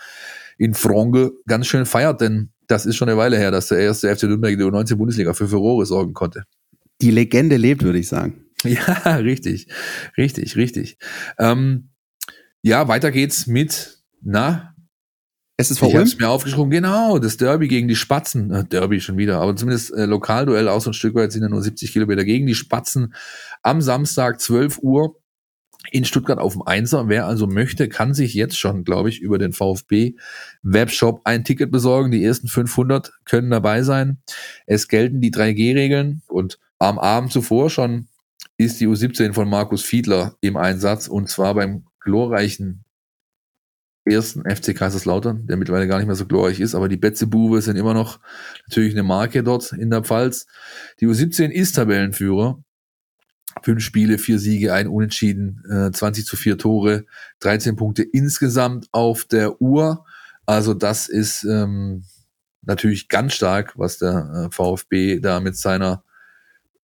[0.58, 4.14] in Fronge ganz schön feiert, denn das ist schon eine Weile her, dass der erste
[4.14, 6.44] FC Nürnberg in der 19 Bundesliga für Furore sorgen konnte.
[7.00, 8.44] Die Legende lebt, würde ich sagen.
[8.64, 9.68] Ja, richtig,
[10.16, 10.98] richtig, richtig.
[11.38, 11.90] Ähm,
[12.62, 14.74] ja, weiter geht's mit, na,
[15.60, 19.16] es ist ich habe mir aufgeschrieben, genau, das Derby gegen die Spatzen, äh, Derby schon
[19.16, 22.24] wieder, aber zumindest äh, Lokalduell auch so ein Stück weit sind ja nur 70 Kilometer
[22.24, 23.12] gegen die Spatzen
[23.64, 25.16] am Samstag 12 Uhr
[25.90, 27.08] in Stuttgart auf dem Einser.
[27.08, 30.14] Wer also möchte, kann sich jetzt schon, glaube ich, über den VfB
[30.62, 32.10] Webshop ein Ticket besorgen.
[32.10, 34.18] Die ersten 500 können dabei sein.
[34.66, 38.08] Es gelten die 3G-Regeln und am Abend zuvor schon
[38.56, 42.84] ist die U17 von Markus Fiedler im Einsatz und zwar beim glorreichen
[44.10, 47.76] ersten FC Kaiserslautern, der mittlerweile gar nicht mehr so glorreich ist, aber die Betzebube sind
[47.76, 48.20] immer noch
[48.66, 50.46] natürlich eine Marke dort in der Pfalz.
[51.00, 52.62] Die U17 ist Tabellenführer.
[53.62, 57.06] Fünf Spiele, vier Siege, ein Unentschieden, äh, 20 zu vier Tore,
[57.40, 60.04] 13 Punkte insgesamt auf der Uhr.
[60.46, 62.04] Also das ist ähm,
[62.62, 66.04] natürlich ganz stark, was der äh, VfB da mit seiner,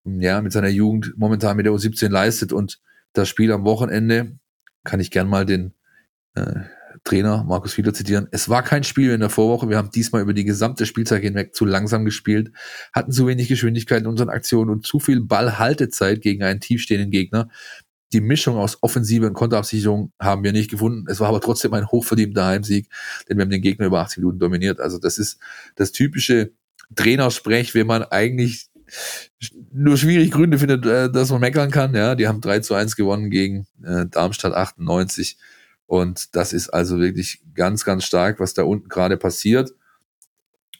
[0.03, 2.51] ja, mit seiner Jugend momentan mit der U17 leistet.
[2.51, 2.81] Und
[3.13, 4.37] das Spiel am Wochenende
[4.85, 5.73] kann ich gern mal den
[6.35, 6.61] äh,
[7.03, 8.27] Trainer Markus Fiedler zitieren.
[8.31, 9.69] Es war kein Spiel in der Vorwoche.
[9.69, 12.51] Wir haben diesmal über die gesamte Spielzeit hinweg zu langsam gespielt,
[12.93, 17.49] hatten zu wenig Geschwindigkeit in unseren Aktionen und zu viel Ballhaltezeit gegen einen tiefstehenden Gegner.
[18.13, 21.05] Die Mischung aus Offensive und Konterabsicherung haben wir nicht gefunden.
[21.09, 22.89] Es war aber trotzdem ein hochverdienter Heimsieg,
[23.27, 24.79] denn wir haben den Gegner über 80 Minuten dominiert.
[24.79, 25.39] Also das ist
[25.75, 26.53] das typische
[26.95, 28.67] Trainersprech, wenn man eigentlich
[29.71, 31.93] nur schwierig Gründe findet, äh, dass man meckern kann.
[31.93, 35.37] Ja, die haben 3 zu 1 gewonnen gegen äh, Darmstadt 98.
[35.87, 39.71] Und das ist also wirklich ganz, ganz stark, was da unten gerade passiert.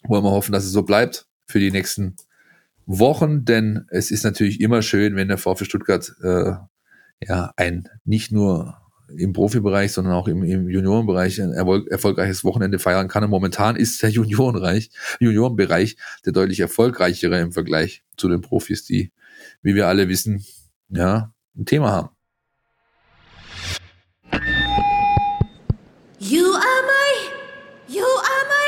[0.03, 2.15] Wollen wir hoffen, dass es so bleibt für die nächsten
[2.85, 6.53] Wochen, denn es ist natürlich immer schön, wenn der VfB Stuttgart äh,
[7.21, 8.84] ja ein nicht nur
[9.15, 13.23] im Profibereich, sondern auch im, im Juniorenbereich ein erfolg erfolgreiches Wochenende feiern kann.
[13.23, 14.89] Und momentan ist der Juniorenbereich,
[15.19, 19.11] Juniorenbereich der deutlich erfolgreichere im Vergleich zu den Profis, die,
[19.61, 20.45] wie wir alle wissen,
[20.89, 22.09] ja, ein Thema haben.
[26.19, 28.65] You are my, you are my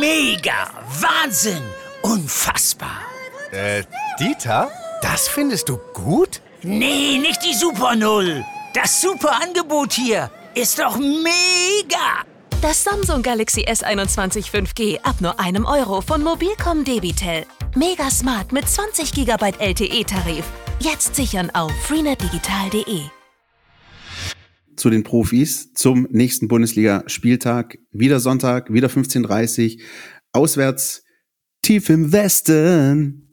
[0.00, 0.68] Mega!
[1.00, 1.62] Wahnsinn!
[2.02, 3.02] Unfassbar!
[3.52, 3.84] Äh,
[4.18, 4.70] Dieter?
[5.02, 6.40] Das findest du gut?
[6.68, 8.44] Nee, nicht die Super Null.
[8.74, 12.24] Das super Angebot hier ist doch mega!
[12.60, 17.44] Das Samsung Galaxy S21 5G ab nur einem Euro von Mobilcom Debitel.
[17.76, 20.44] Mega smart mit 20 GB LTE-Tarif.
[20.80, 23.02] Jetzt sichern auf freenetdigital.de.
[24.74, 27.78] Zu den Profis zum nächsten Bundesliga-Spieltag.
[27.92, 29.82] Wieder Sonntag, wieder 15.30 Uhr.
[30.32, 31.04] Auswärts
[31.62, 33.25] tief im Westen.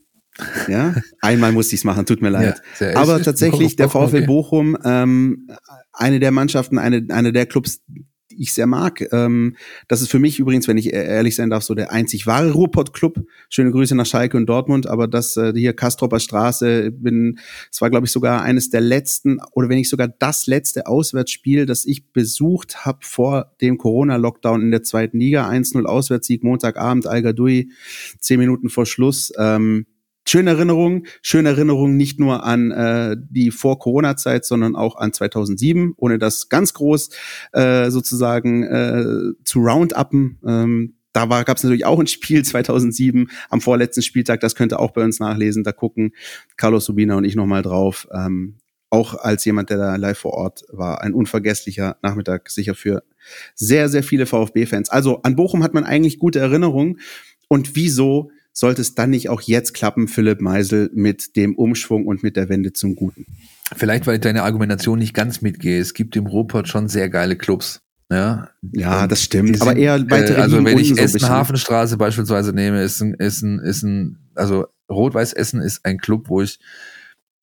[0.67, 2.61] Ja, einmal musste ich es machen, tut mir leid.
[2.79, 5.47] Ja, Aber tatsächlich der VfL Bochum, ähm,
[5.91, 7.81] eine der Mannschaften, eine, eine der Clubs,
[8.33, 9.07] die ich sehr mag.
[9.11, 9.55] Ähm,
[9.87, 12.51] das ist für mich übrigens, wenn ich e-, ehrlich sein darf, so der einzig wahre
[12.51, 13.25] Ruhrpott-Club.
[13.49, 17.39] Schöne Grüße nach Schalke und Dortmund, aber das äh, hier Kastropper Straße, bin,
[17.71, 21.65] es war glaube ich sogar eines der letzten oder wenn nicht sogar das letzte Auswärtsspiel,
[21.65, 25.47] das ich besucht habe vor dem Corona-Lockdown in der zweiten Liga.
[25.47, 27.71] 1-0 Auswärtssieg, Montagabend, Al Gadoui,
[28.19, 29.31] zehn Minuten vor Schluss.
[29.37, 29.85] Ähm,
[30.25, 36.19] schöne Erinnerung, schöne Erinnerung nicht nur an äh, die Vor-Corona-Zeit, sondern auch an 2007, ohne
[36.19, 37.09] das ganz groß
[37.53, 40.39] äh, sozusagen äh, zu round-uppen.
[40.45, 44.79] Ähm, da gab es natürlich auch ein Spiel 2007 am vorletzten Spieltag, das könnt ihr
[44.79, 46.13] auch bei uns nachlesen, da gucken
[46.57, 48.07] Carlos Subina und ich nochmal drauf.
[48.13, 48.57] Ähm,
[48.89, 53.03] auch als jemand, der da live vor Ort war, ein unvergesslicher Nachmittag, sicher für
[53.55, 54.91] sehr, sehr viele VfB-Fans.
[54.91, 56.99] Also an Bochum hat man eigentlich gute Erinnerungen.
[57.47, 62.23] Und wieso sollte es dann nicht auch jetzt klappen, Philipp Meisel, mit dem Umschwung und
[62.23, 63.25] mit der Wende zum Guten?
[63.75, 65.79] Vielleicht, weil ich deine Argumentation nicht ganz mitgehe.
[65.79, 67.81] Es gibt im Ruhrpott schon sehr geile Clubs.
[68.11, 69.61] Ja, ja das stimmt.
[69.61, 73.41] Aber eher weitere äh, Also wenn ich Essen so Hafenstraße beispielsweise nehme, ist ein, ist
[73.41, 76.59] ein, ist ein, also Rot-Weiß Essen ist ein Club, wo ich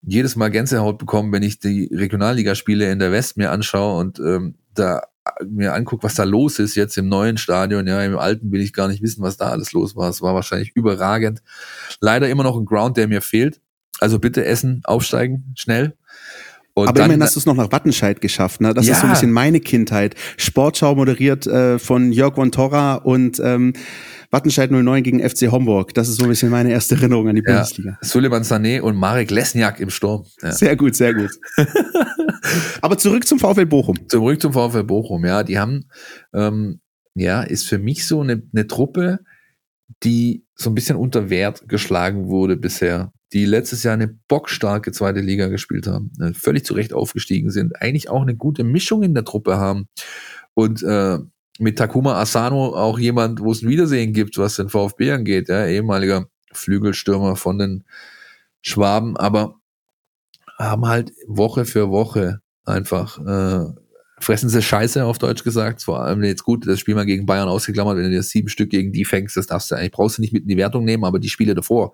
[0.03, 4.55] jedes Mal Gänsehaut bekomme, wenn ich die Regionalligaspiele in der West mir anschaue und ähm,
[4.75, 5.03] da
[5.49, 8.73] mir angucke, was da los ist jetzt im neuen Stadion, ja, im alten will ich
[8.73, 10.09] gar nicht wissen, was da alles los war.
[10.09, 11.43] Es war wahrscheinlich überragend.
[12.01, 13.61] Leider immer noch ein Ground, der mir fehlt.
[14.01, 15.95] Also bitte essen, aufsteigen, schnell.
[16.75, 18.73] Und Aber dann, immerhin hast du es noch nach Wattenscheid geschafft, ne?
[18.73, 18.95] Das ja.
[18.95, 20.15] ist so ein bisschen meine Kindheit.
[20.37, 23.75] Sportschau moderiert äh, von Jörg von Torra und ähm,
[24.31, 25.93] Wattenscheid 09 gegen FC Homburg.
[25.95, 27.55] Das ist so ein bisschen meine erste Erinnerung an die ja.
[27.55, 27.99] Bundesliga.
[28.01, 30.25] Suleiman Sané und Marek Lesniak im Sturm.
[30.41, 30.53] Ja.
[30.53, 31.31] Sehr gut, sehr gut.
[32.81, 34.09] Aber zurück zum VfL Bochum.
[34.09, 35.43] Zurück zum VfL Bochum, ja.
[35.43, 35.87] Die haben,
[36.33, 36.81] ähm,
[37.15, 39.21] ja, ist für mich so eine, eine Truppe,
[40.03, 43.13] die so ein bisschen unter Wert geschlagen wurde bisher.
[43.33, 47.81] Die letztes Jahr eine bockstarke zweite Liga gespielt haben, äh, völlig zu Recht aufgestiegen sind,
[47.81, 49.87] eigentlich auch eine gute Mischung in der Truppe haben.
[50.55, 51.19] Und äh,
[51.59, 55.67] mit Takuma Asano auch jemand, wo es ein Wiedersehen gibt, was den VfB angeht, ja,
[55.67, 57.85] ehemaliger Flügelstürmer von den
[58.63, 59.60] Schwaben, aber
[60.61, 63.73] haben halt Woche für Woche einfach äh,
[64.19, 65.83] fressen sie Scheiße auf Deutsch gesagt.
[65.83, 68.71] Vor allem jetzt gut, das Spiel mal gegen Bayern ausgeklammert, wenn du dir sieben Stück
[68.71, 71.05] gegen die fängst, das darfst du eigentlich brauchst du nicht mit in die Wertung nehmen,
[71.05, 71.93] aber die Spiele davor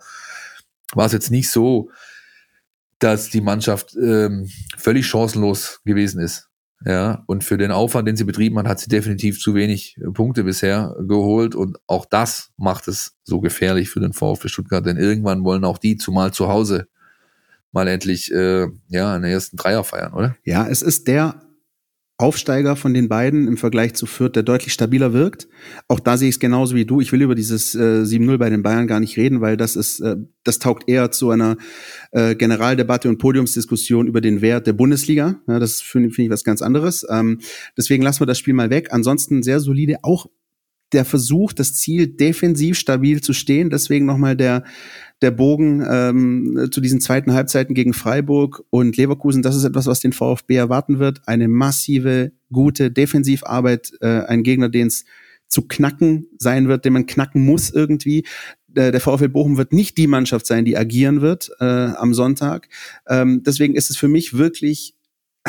[0.94, 1.90] war es jetzt nicht so,
[2.98, 6.48] dass die Mannschaft ähm, völlig chancenlos gewesen ist.
[6.84, 10.10] Ja, und für den Aufwand, den sie betrieben hat, hat sie definitiv zu wenig äh,
[10.10, 11.54] Punkte bisher geholt.
[11.54, 15.78] Und auch das macht es so gefährlich für den VfB Stuttgart, denn irgendwann wollen auch
[15.78, 16.86] die, zumal zu Hause,
[17.76, 20.34] mal endlich äh, ja, einen ersten Dreier feiern, oder?
[20.44, 21.42] Ja, es ist der
[22.18, 25.46] Aufsteiger von den beiden im Vergleich zu Fürth, der deutlich stabiler wirkt.
[25.86, 27.02] Auch da sehe ich es genauso wie du.
[27.02, 30.00] Ich will über dieses äh, 7-0 bei den Bayern gar nicht reden, weil das ist,
[30.00, 31.58] äh, das taugt eher zu einer
[32.12, 35.38] äh, Generaldebatte und Podiumsdiskussion über den Wert der Bundesliga.
[35.46, 37.06] Ja, das finde find ich was ganz anderes.
[37.10, 37.40] Ähm,
[37.76, 38.88] deswegen lassen wir das Spiel mal weg.
[38.92, 40.26] Ansonsten sehr solide, auch
[40.92, 43.68] der Versuch, das Ziel defensiv stabil zu stehen.
[43.68, 44.64] Deswegen nochmal der,
[45.22, 49.42] der Bogen ähm, zu diesen zweiten Halbzeiten gegen Freiburg und Leverkusen.
[49.42, 51.22] Das ist etwas, was den VfB erwarten wird.
[51.26, 53.92] Eine massive, gute Defensivarbeit.
[54.00, 55.04] Äh, ein Gegner, den es
[55.48, 58.24] zu knacken sein wird, den man knacken muss irgendwie.
[58.68, 62.68] Der, VfL Bochum wird nicht die Mannschaft sein, die agieren wird äh, am Sonntag.
[63.08, 64.95] Ähm, deswegen ist es für mich wirklich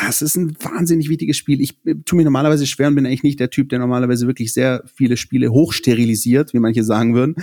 [0.06, 1.60] es ist ein wahnsinnig wichtiges Spiel.
[1.60, 4.52] Ich äh, tue mir normalerweise schwer und bin eigentlich nicht der Typ, der normalerweise wirklich
[4.52, 7.34] sehr viele Spiele hochsterilisiert, wie manche sagen würden.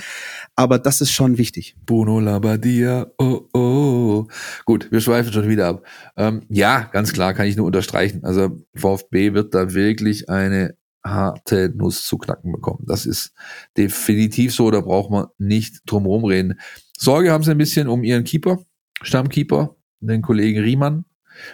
[0.55, 1.75] Aber das ist schon wichtig.
[1.85, 4.27] Bruno Labbadia, oh, oh.
[4.65, 5.85] Gut, wir schweifen schon wieder ab.
[6.15, 8.23] Ähm, ja, ganz klar, kann ich nur unterstreichen.
[8.23, 12.83] Also VfB wird da wirklich eine harte Nuss zu knacken bekommen.
[12.87, 13.33] Das ist
[13.77, 16.59] definitiv so, da braucht man nicht drumherum reden.
[16.97, 18.63] Sorge haben sie ein bisschen um ihren Keeper,
[19.01, 21.05] Stammkeeper, den Kollegen Riemann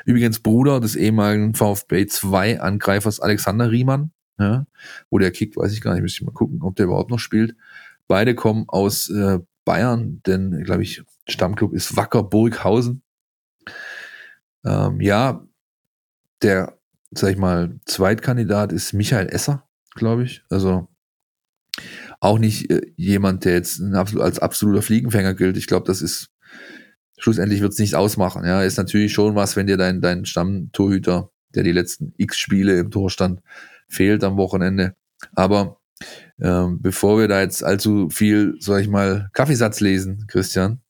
[0.05, 4.11] Übrigens Bruder des ehemaligen VfB 2 Angreifers Alexander Riemann.
[4.39, 4.65] Ja,
[5.09, 7.19] wo der kickt, weiß ich gar nicht, müsste ich mal gucken, ob der überhaupt noch
[7.19, 7.55] spielt.
[8.07, 13.03] Beide kommen aus äh, Bayern, denn, glaube ich, Stammclub ist Wacker Burghausen.
[14.65, 15.45] Ähm, ja,
[16.41, 16.77] der,
[17.11, 20.43] sag ich mal, Zweitkandidat ist Michael Esser, glaube ich.
[20.49, 20.87] Also
[22.19, 25.57] auch nicht äh, jemand, der jetzt als absoluter Fliegenfänger gilt.
[25.57, 26.29] Ich glaube, das ist
[27.21, 28.45] schlussendlich wird es nicht ausmachen.
[28.45, 32.79] Ja, ist natürlich schon was, wenn dir dein, dein Stammtorhüter, der die letzten X Spiele
[32.79, 33.41] im Tor stand,
[33.87, 34.95] fehlt am Wochenende.
[35.35, 35.77] Aber
[36.41, 40.81] ähm, bevor wir da jetzt allzu viel, sag ich mal, Kaffeesatz lesen, Christian,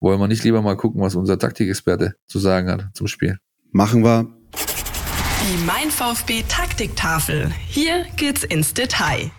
[0.00, 3.38] wollen wir nicht lieber mal gucken, was unser Taktikexperte zu sagen hat zum Spiel.
[3.70, 4.26] Machen wir.
[4.54, 7.50] Die Mein VfB Taktiktafel.
[7.68, 9.30] Hier geht's ins Detail.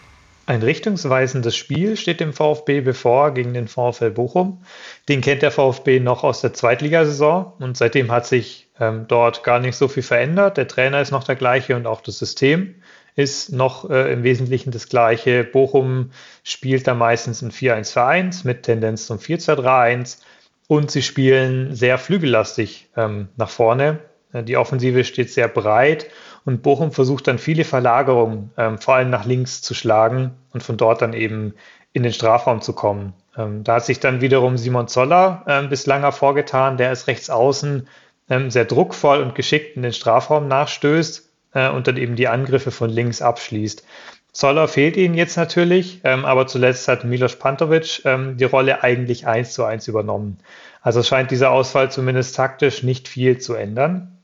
[0.47, 4.61] Ein richtungsweisendes Spiel steht dem VfB bevor gegen den VfL Bochum.
[5.09, 9.59] Den kennt der VfB noch aus der Zweitligasaison und seitdem hat sich ähm, dort gar
[9.59, 10.57] nicht so viel verändert.
[10.57, 12.75] Der Trainer ist noch der gleiche und auch das System
[13.15, 15.43] ist noch äh, im Wesentlichen das gleiche.
[15.43, 16.11] Bochum
[16.43, 20.19] spielt da meistens ein 4-1-4-1 mit Tendenz zum 4-2-3-1
[20.67, 23.99] und sie spielen sehr flügellastig ähm, nach vorne.
[24.31, 26.07] Äh, die Offensive steht sehr breit
[26.45, 30.77] und Bochum versucht dann viele Verlagerungen, ähm, vor allem nach links zu schlagen und von
[30.77, 31.55] dort dann eben
[31.91, 33.13] in den Strafraum zu kommen.
[33.37, 37.87] Ähm, da hat sich dann wiederum Simon Zoller ähm, bislang hervorgetan, der ist rechts außen
[38.29, 42.71] ähm, sehr druckvoll und geschickt in den Strafraum nachstößt äh, und dann eben die Angriffe
[42.71, 43.83] von links abschließt.
[44.31, 49.27] Zoller fehlt ihnen jetzt natürlich, ähm, aber zuletzt hat Milos Pantovic ähm, die Rolle eigentlich
[49.27, 50.39] eins zu eins übernommen.
[50.81, 54.14] Also scheint dieser Ausfall zumindest taktisch nicht viel zu ändern.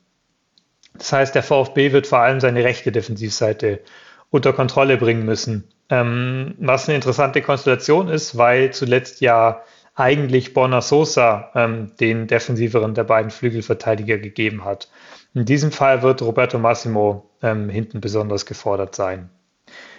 [1.02, 3.80] Das heißt, der VfB wird vor allem seine rechte Defensivseite
[4.30, 5.64] unter Kontrolle bringen müssen.
[5.90, 9.62] Ähm, was eine interessante Konstellation ist, weil zuletzt ja
[9.96, 14.88] eigentlich Borna Sosa ähm, den defensiveren der beiden Flügelverteidiger gegeben hat.
[15.34, 19.28] In diesem Fall wird Roberto Massimo ähm, hinten besonders gefordert sein.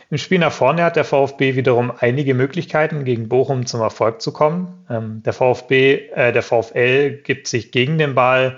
[0.10, 4.32] Im Spiel nach vorne hat der VfB wiederum einige Möglichkeiten, gegen Bochum zum Erfolg zu
[4.32, 4.86] kommen.
[4.90, 8.58] Ähm, der VfB, äh, der VfL gibt sich gegen den Ball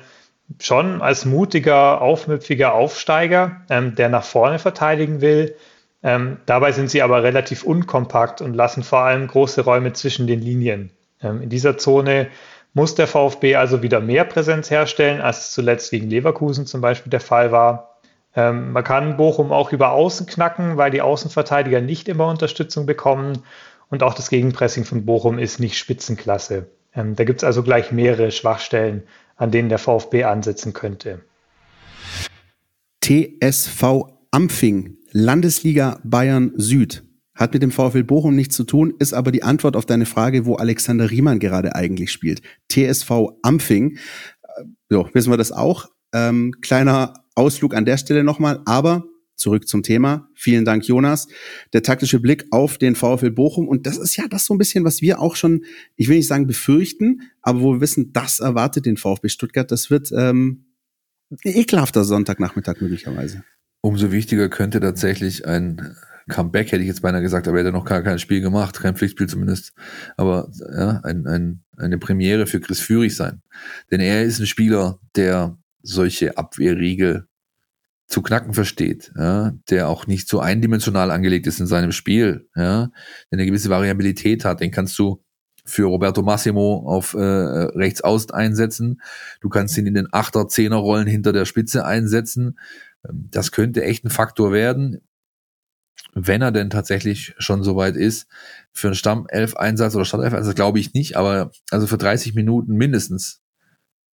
[0.59, 5.55] schon als mutiger, aufmüpfiger Aufsteiger, ähm, der nach vorne verteidigen will.
[6.03, 10.39] Ähm, dabei sind sie aber relativ unkompakt und lassen vor allem große Räume zwischen den
[10.39, 10.91] Linien.
[11.21, 12.27] Ähm, in dieser Zone
[12.73, 17.09] muss der VfB also wieder mehr Präsenz herstellen, als es zuletzt gegen Leverkusen zum Beispiel
[17.09, 17.95] der Fall war.
[18.35, 23.43] Ähm, man kann Bochum auch über Außen knacken, weil die Außenverteidiger nicht immer Unterstützung bekommen.
[23.89, 26.67] Und auch das Gegenpressing von Bochum ist nicht Spitzenklasse.
[26.95, 29.03] Ähm, da gibt es also gleich mehrere Schwachstellen,
[29.35, 31.21] an denen der VfB ansetzen könnte.
[33.01, 37.03] TSV Ampfing, Landesliga Bayern Süd.
[37.35, 40.45] Hat mit dem VfL Bochum nichts zu tun, ist aber die Antwort auf deine Frage,
[40.45, 42.41] wo Alexander Riemann gerade eigentlich spielt.
[42.71, 43.97] TSV Ampfing.
[44.41, 45.89] Äh, so, wissen wir das auch.
[46.13, 49.03] Ähm, kleiner Ausflug an der Stelle nochmal, aber
[49.35, 50.29] zurück zum Thema.
[50.33, 51.27] Vielen Dank, Jonas.
[51.73, 53.67] Der taktische Blick auf den VfL Bochum.
[53.67, 55.65] Und das ist ja das so ein bisschen, was wir auch schon,
[55.95, 59.69] ich will nicht sagen befürchten, aber wo wir wissen, das erwartet den VfB Stuttgart.
[59.71, 60.65] Das wird ähm,
[61.43, 63.43] ekelhafter Sonntagnachmittag möglicherweise.
[63.81, 65.95] Umso wichtiger könnte tatsächlich ein
[66.27, 68.95] Comeback, hätte ich jetzt beinahe gesagt, aber er hätte noch gar kein Spiel gemacht, kein
[68.95, 69.73] Pflichtspiel zumindest.
[70.17, 73.41] Aber ja, ein, ein, eine Premiere für Chris Führig sein.
[73.91, 77.27] Denn er ist ein Spieler, der solche Abwehrriegel
[78.07, 82.91] zu knacken versteht, ja, der auch nicht so eindimensional angelegt ist in seinem Spiel, ja,
[83.31, 85.23] der eine gewisse Variabilität hat, den kannst du
[85.65, 89.01] für Roberto Massimo auf äh, rechts außen einsetzen.
[89.41, 92.59] Du kannst ihn in den Achter, Zehner Rollen hinter der Spitze einsetzen.
[93.07, 95.01] Ähm, das könnte echt ein Faktor werden,
[96.13, 98.27] wenn er denn tatsächlich schon so weit ist.
[98.71, 103.41] Für einen Stammelf-Einsatz oder Startelf-Einsatz glaube ich nicht, aber also für 30 Minuten mindestens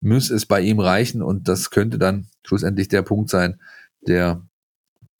[0.01, 3.61] muss es bei ihm reichen und das könnte dann schlussendlich der Punkt sein,
[4.07, 4.47] der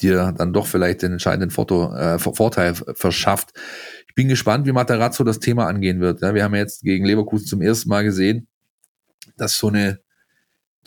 [0.01, 3.53] dir dann doch vielleicht den entscheidenden Foto, äh, Vorteil verschafft.
[4.07, 6.21] Ich bin gespannt, wie Materazzo das Thema angehen wird.
[6.21, 8.47] Ja, wir haben jetzt gegen Leverkusen zum ersten Mal gesehen,
[9.37, 9.99] dass so eine,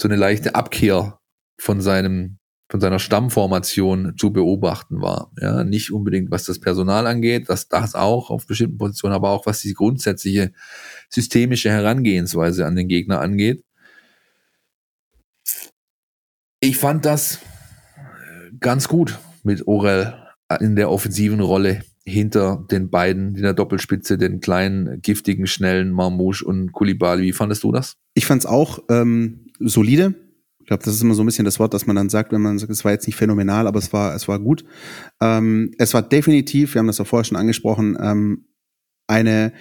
[0.01, 1.18] so eine leichte Abkehr
[1.59, 2.38] von seinem,
[2.68, 5.32] von seiner Stammformation zu beobachten war.
[5.40, 9.47] Ja, nicht unbedingt was das Personal angeht, das, das auch auf bestimmten Positionen, aber auch
[9.47, 10.53] was die grundsätzliche
[11.09, 13.64] systemische Herangehensweise an den Gegner angeht.
[16.61, 17.40] Ich fand das
[18.66, 20.12] ganz gut mit Orel
[20.58, 26.44] in der offensiven Rolle hinter den beiden, in der Doppelspitze, den kleinen, giftigen, schnellen Marmouche
[26.44, 27.22] und Kulibali.
[27.22, 27.94] Wie fandest du das?
[28.14, 30.14] Ich fand es auch ähm, solide.
[30.58, 32.40] Ich glaube, das ist immer so ein bisschen das Wort, das man dann sagt, wenn
[32.40, 34.64] man sagt, es war jetzt nicht phänomenal, aber es war, es war gut.
[35.20, 38.46] Ähm, es war definitiv, wir haben das ja vorher schon angesprochen, ähm,
[39.06, 39.52] eine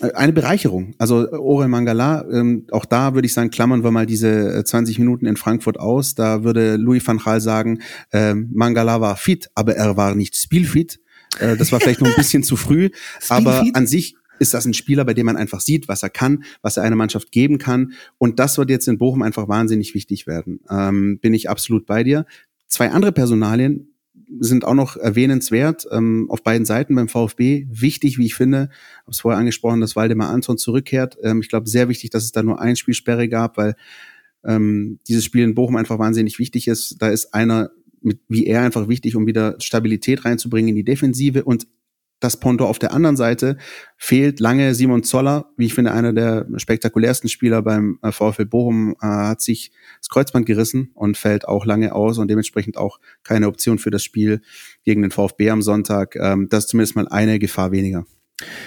[0.00, 0.94] eine Bereicherung.
[0.98, 5.00] Also Orel Mangala, ähm, auch da würde ich sagen, klammern wir mal diese 20 äh,
[5.00, 6.14] Minuten in Frankfurt aus.
[6.14, 7.80] Da würde Louis van Gaal sagen,
[8.12, 11.00] äh, Mangala war fit, aber er war nicht spielfit.
[11.40, 12.90] Äh, das war vielleicht noch ein bisschen zu früh.
[13.28, 16.44] aber an sich ist das ein Spieler, bei dem man einfach sieht, was er kann,
[16.62, 17.92] was er einer Mannschaft geben kann.
[18.18, 20.60] Und das wird jetzt in Bochum einfach wahnsinnig wichtig werden.
[20.70, 22.24] Ähm, bin ich absolut bei dir.
[22.68, 23.94] Zwei andere Personalien,
[24.40, 27.66] sind auch noch erwähnenswert ähm, auf beiden Seiten beim VfB.
[27.70, 28.68] Wichtig, wie ich finde,
[29.02, 31.16] habe es vorher angesprochen, dass Waldemar Anton zurückkehrt.
[31.22, 33.74] Ähm, ich glaube, sehr wichtig, dass es da nur ein Spielsperre gab, weil
[34.44, 36.96] ähm, dieses Spiel in Bochum einfach wahnsinnig wichtig ist.
[37.00, 37.70] Da ist einer
[38.00, 41.66] mit, wie er einfach wichtig, um wieder Stabilität reinzubringen in die Defensive und
[42.20, 43.56] das Ponto auf der anderen Seite
[43.96, 48.94] fehlt lange Simon Zoller, wie ich finde, einer der spektakulärsten Spieler beim äh, VfL Bochum,
[49.00, 53.48] äh, hat sich das Kreuzband gerissen und fällt auch lange aus und dementsprechend auch keine
[53.48, 54.40] Option für das Spiel
[54.84, 56.16] gegen den VfB am Sonntag.
[56.16, 58.04] Ähm, das ist zumindest mal eine Gefahr weniger.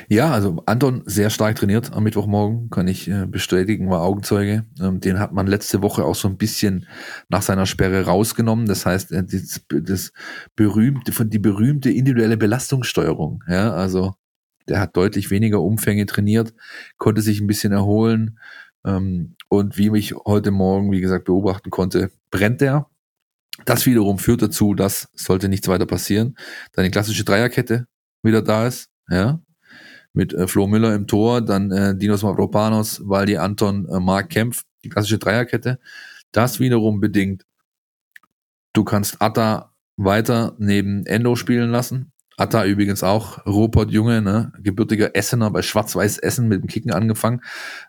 [0.09, 4.65] Ja, also Anton sehr stark trainiert am Mittwochmorgen, kann ich äh, bestätigen, war Augenzeuge.
[4.81, 6.87] Ähm, den hat man letzte Woche auch so ein bisschen
[7.29, 8.65] nach seiner Sperre rausgenommen.
[8.65, 10.11] Das heißt, äh, das, das
[10.57, 13.43] berühmte, von die berühmte individuelle Belastungssteuerung.
[13.47, 14.15] Ja, also
[14.67, 16.53] der hat deutlich weniger Umfänge trainiert,
[16.97, 18.39] konnte sich ein bisschen erholen.
[18.85, 22.89] Ähm, und wie mich heute Morgen, wie gesagt, beobachten konnte, brennt er.
[23.65, 26.35] Das wiederum führt dazu, dass sollte nichts weiter passieren,
[26.73, 27.85] deine klassische Dreierkette
[28.23, 28.89] wieder da ist.
[29.09, 29.41] Ja,
[30.13, 34.63] mit äh, Flo Müller im Tor, dann äh, Dinos Mavropanos, Waldi Anton, äh, Mark Kempf,
[34.83, 35.79] die klassische Dreierkette.
[36.31, 37.45] Das wiederum bedingt,
[38.73, 42.11] du kannst Atta weiter neben Endo spielen lassen.
[42.37, 47.41] Atta übrigens auch Rupert Junge, ne, gebürtiger Essener bei Schwarz-Weiß Essen mit dem Kicken angefangen.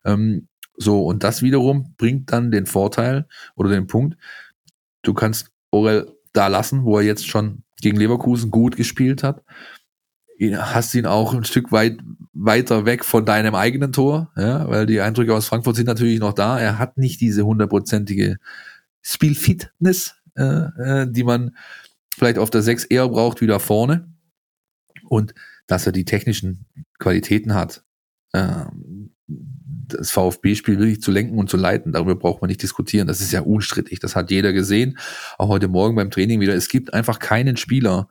[0.05, 4.17] Ähm, so, und das wiederum bringt dann den Vorteil oder den Punkt,
[5.03, 9.43] du kannst Orel da lassen, wo er jetzt schon gegen Leverkusen gut gespielt hat
[10.51, 11.99] hast ihn auch ein Stück weit
[12.33, 16.33] weiter weg von deinem eigenen Tor, ja, weil die Eindrücke aus Frankfurt sind natürlich noch
[16.33, 16.59] da.
[16.59, 18.39] Er hat nicht diese hundertprozentige
[19.03, 21.57] Spielfitness, äh, äh, die man
[22.17, 24.09] vielleicht auf der 6 eher braucht wie da vorne.
[25.09, 25.35] Und
[25.67, 26.67] dass er die technischen
[26.99, 27.85] Qualitäten hat,
[28.33, 28.65] äh,
[29.27, 33.07] das VfB-Spiel wirklich zu lenken und zu leiten, darüber braucht man nicht diskutieren.
[33.07, 34.01] Das ist ja unstrittig.
[34.01, 34.99] Das hat jeder gesehen.
[35.39, 36.55] Auch heute Morgen beim Training wieder.
[36.55, 38.09] Es gibt einfach keinen Spieler,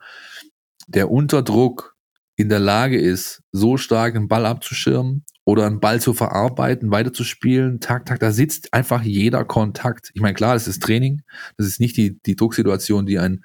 [0.86, 1.91] der unter Druck
[2.36, 7.80] in der Lage ist, so stark einen Ball abzuschirmen oder einen Ball zu verarbeiten, weiterzuspielen,
[7.80, 10.10] Tag, Tag, da sitzt einfach jeder Kontakt.
[10.14, 11.22] Ich meine, klar, das ist Training,
[11.56, 13.44] das ist nicht die, die Drucksituation, die ein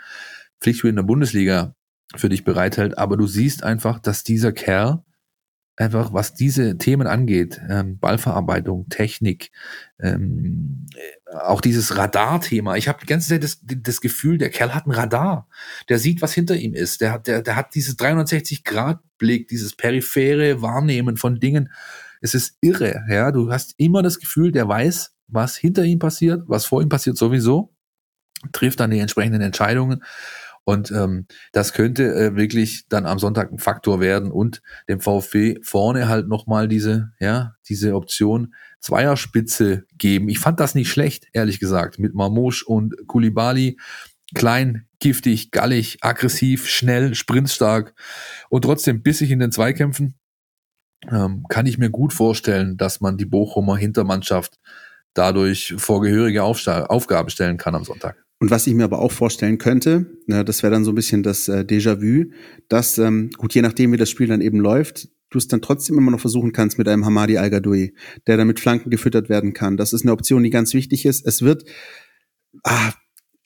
[0.60, 1.76] Pflichtspiel in der Bundesliga
[2.16, 5.04] für dich bereithält, aber du siehst einfach, dass dieser Kerl
[5.78, 9.52] einfach, was diese Themen angeht, ähm, Ballverarbeitung, Technik,
[10.00, 10.88] ähm,
[11.32, 12.76] auch dieses Radar-Thema.
[12.76, 15.48] Ich habe die ganze Zeit das, das Gefühl, der Kerl hat ein Radar.
[15.88, 17.02] Der sieht, was hinter ihm ist.
[17.02, 21.72] Der, der, der hat dieses 360-Grad-Blick, dieses periphere Wahrnehmen von Dingen.
[22.22, 23.06] Es ist irre.
[23.08, 26.90] Ja, du hast immer das Gefühl, der weiß, was hinter ihm passiert, was vor ihm
[26.90, 27.76] passiert sowieso,
[28.52, 30.04] trifft dann die entsprechenden Entscheidungen.
[30.68, 35.60] Und ähm, das könnte äh, wirklich dann am Sonntag ein Faktor werden und dem VfB
[35.62, 40.28] vorne halt nochmal diese, ja, diese Option Zweierspitze geben.
[40.28, 43.80] Ich fand das nicht schlecht, ehrlich gesagt, mit Marmouche und Kulibali.
[44.36, 47.94] Klein, giftig, gallig, aggressiv, schnell, sprintstark
[48.50, 50.16] und trotzdem bissig in den Zweikämpfen.
[51.10, 54.60] Ähm, kann ich mir gut vorstellen, dass man die Bochumer Hintermannschaft
[55.14, 58.27] dadurch vor gehörige Aufgabe stellen kann am Sonntag.
[58.40, 61.24] Und was ich mir aber auch vorstellen könnte, na, das wäre dann so ein bisschen
[61.24, 62.32] das äh, Déjà-vu,
[62.70, 65.98] dass, ähm, gut, je nachdem, wie das Spiel dann eben läuft, du es dann trotzdem
[65.98, 67.94] immer noch versuchen kannst mit einem Hamadi al -Gadoui,
[68.28, 69.76] der dann mit Flanken gefüttert werden kann.
[69.76, 71.26] Das ist eine Option, die ganz wichtig ist.
[71.26, 71.66] Es wird,
[72.64, 72.92] ah,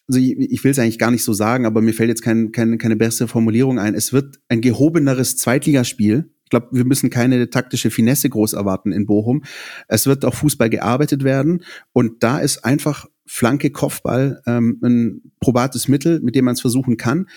[0.08, 2.52] also ich, ich will es eigentlich gar nicht so sagen, aber mir fällt jetzt kein,
[2.52, 3.96] kein, keine bessere Formulierung ein.
[3.96, 6.34] Es wird ein gehobeneres Zweitligaspiel.
[6.52, 9.45] Ich glaube, wir müssen keine taktische Finesse groß erwarten in Bochum.
[9.88, 15.88] Es wird auf Fußball gearbeitet werden und da ist einfach Flanke, Kopfball ähm, ein probates
[15.88, 17.28] Mittel, mit dem man es versuchen kann.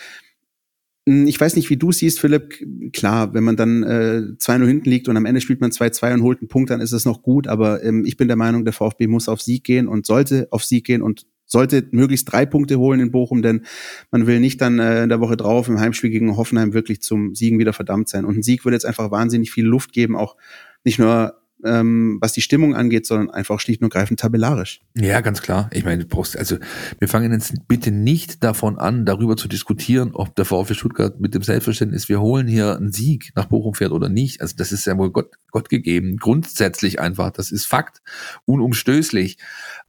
[1.07, 2.55] Hm, ich weiß nicht, wie du siehst, Philipp.
[2.91, 6.21] Klar, wenn man dann äh, 2-0 hinten liegt und am Ende spielt man 2-2 und
[6.23, 7.47] holt einen Punkt, dann ist es noch gut.
[7.47, 10.65] Aber ähm, ich bin der Meinung, der VfB muss auf Sieg gehen und sollte auf
[10.65, 11.25] Sieg gehen und
[11.55, 13.61] sollte möglichst drei Punkte holen in Bochum, denn
[14.11, 17.33] man will nicht dann äh, in der Woche drauf im Heimspiel gegen Hoffenheim wirklich zum
[17.33, 18.25] Siegen wieder verdammt sein.
[18.25, 20.35] Und ein Sieg würde jetzt einfach wahnsinnig viel Luft geben, auch
[20.83, 24.81] nicht nur ähm, was die Stimmung angeht, sondern einfach schlicht und greifend tabellarisch.
[24.95, 25.69] Ja, ganz klar.
[25.71, 26.57] Ich meine, du brauchst, also
[26.99, 31.33] wir fangen jetzt bitte nicht davon an, darüber zu diskutieren, ob der VfB Stuttgart mit
[31.33, 34.41] dem Selbstverständnis, wir holen hier einen Sieg nach Bochum fährt oder nicht.
[34.41, 36.17] Also das ist ja wohl Gott, Gott gegeben.
[36.17, 37.31] Grundsätzlich einfach.
[37.31, 38.01] Das ist Fakt.
[38.43, 39.37] Unumstößlich.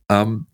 [0.08, 0.46] Ähm,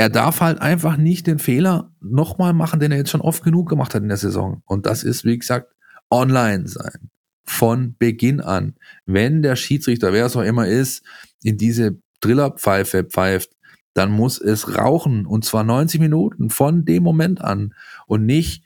[0.00, 3.68] er darf halt einfach nicht den Fehler nochmal machen, den er jetzt schon oft genug
[3.68, 4.62] gemacht hat in der Saison.
[4.64, 5.74] Und das ist, wie gesagt,
[6.08, 7.10] online sein
[7.44, 8.76] von Beginn an.
[9.04, 11.04] Wenn der Schiedsrichter, wer es auch immer ist,
[11.42, 13.50] in diese Drillerpfeife pfeift,
[13.92, 17.74] dann muss es rauchen und zwar 90 Minuten von dem Moment an
[18.06, 18.64] und nicht,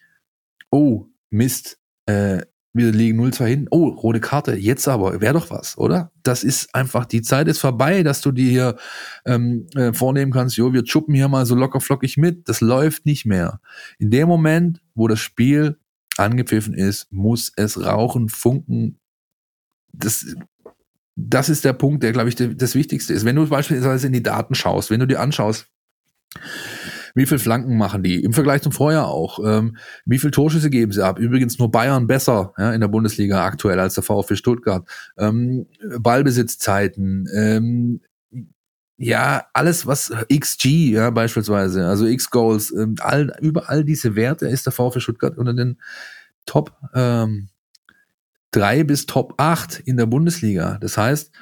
[0.71, 2.43] oh Mist, äh,
[2.75, 3.69] wir liegen 0-2 hin.
[3.71, 6.11] Oh, rote Karte, jetzt aber, wäre doch was, oder?
[6.25, 8.77] Das ist einfach, die Zeit ist vorbei, dass du dir hier
[9.25, 12.49] ähm, äh, vornehmen kannst, jo, wir chuppen hier mal so locker flockig mit.
[12.49, 13.61] Das läuft nicht mehr.
[13.99, 15.79] In dem Moment, wo das Spiel
[16.17, 18.99] angepfiffen ist, muss es rauchen, funken.
[19.93, 20.27] Das,
[21.15, 23.25] das ist der Punkt, der, glaube ich, das Wichtigste ist.
[23.25, 25.69] Wenn du beispielsweise in die Daten schaust, wenn du dir anschaust,
[27.15, 28.23] wie viel Flanken machen die?
[28.23, 29.39] Im Vergleich zum Vorjahr auch.
[29.45, 31.19] Ähm, wie viel Torschüsse geben sie ab?
[31.19, 34.89] Übrigens nur Bayern besser ja, in der Bundesliga aktuell als der VfB Stuttgart.
[35.17, 35.67] Ähm,
[35.99, 38.01] Ballbesitzzeiten, ähm,
[38.97, 44.67] ja, alles was XG, ja, beispielsweise, also X-Goals, ähm, all, über all diese Werte ist
[44.67, 45.81] der VfB Stuttgart unter den
[46.47, 47.49] Top ähm,
[48.53, 50.79] 3 bis Top 8 in der Bundesliga.
[50.81, 51.33] Das heißt,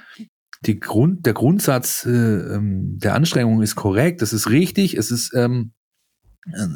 [0.66, 5.34] die Grund, der Grundsatz äh, ähm, der Anstrengung ist korrekt, das ist richtig, es ist,
[5.34, 5.72] ähm,
[6.46, 6.66] äh,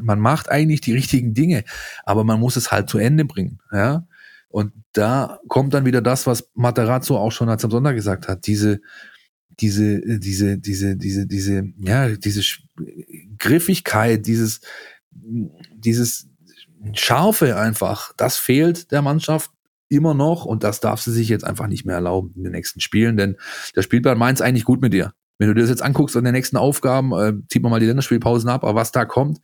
[0.00, 1.64] man macht eigentlich die richtigen Dinge,
[2.04, 4.06] aber man muss es halt zu Ende bringen, ja.
[4.48, 8.46] Und da kommt dann wieder das, was Materazzo auch schon als am Sonntag gesagt hat,
[8.46, 8.80] diese,
[9.58, 12.42] diese, diese, diese, diese, diese, ja, diese
[13.36, 14.60] Griffigkeit, dieses,
[15.10, 16.28] dieses
[16.92, 19.50] Scharfe einfach, das fehlt der Mannschaft
[19.88, 22.80] immer noch und das darf sie sich jetzt einfach nicht mehr erlauben in den nächsten
[22.80, 23.36] Spielen, denn
[23.76, 25.12] der Spielplan meint es eigentlich gut mit dir.
[25.38, 27.86] Wenn du dir das jetzt anguckst an den nächsten Aufgaben, äh, zieht man mal die
[27.86, 29.40] Länderspielpausen ab, aber was da kommt,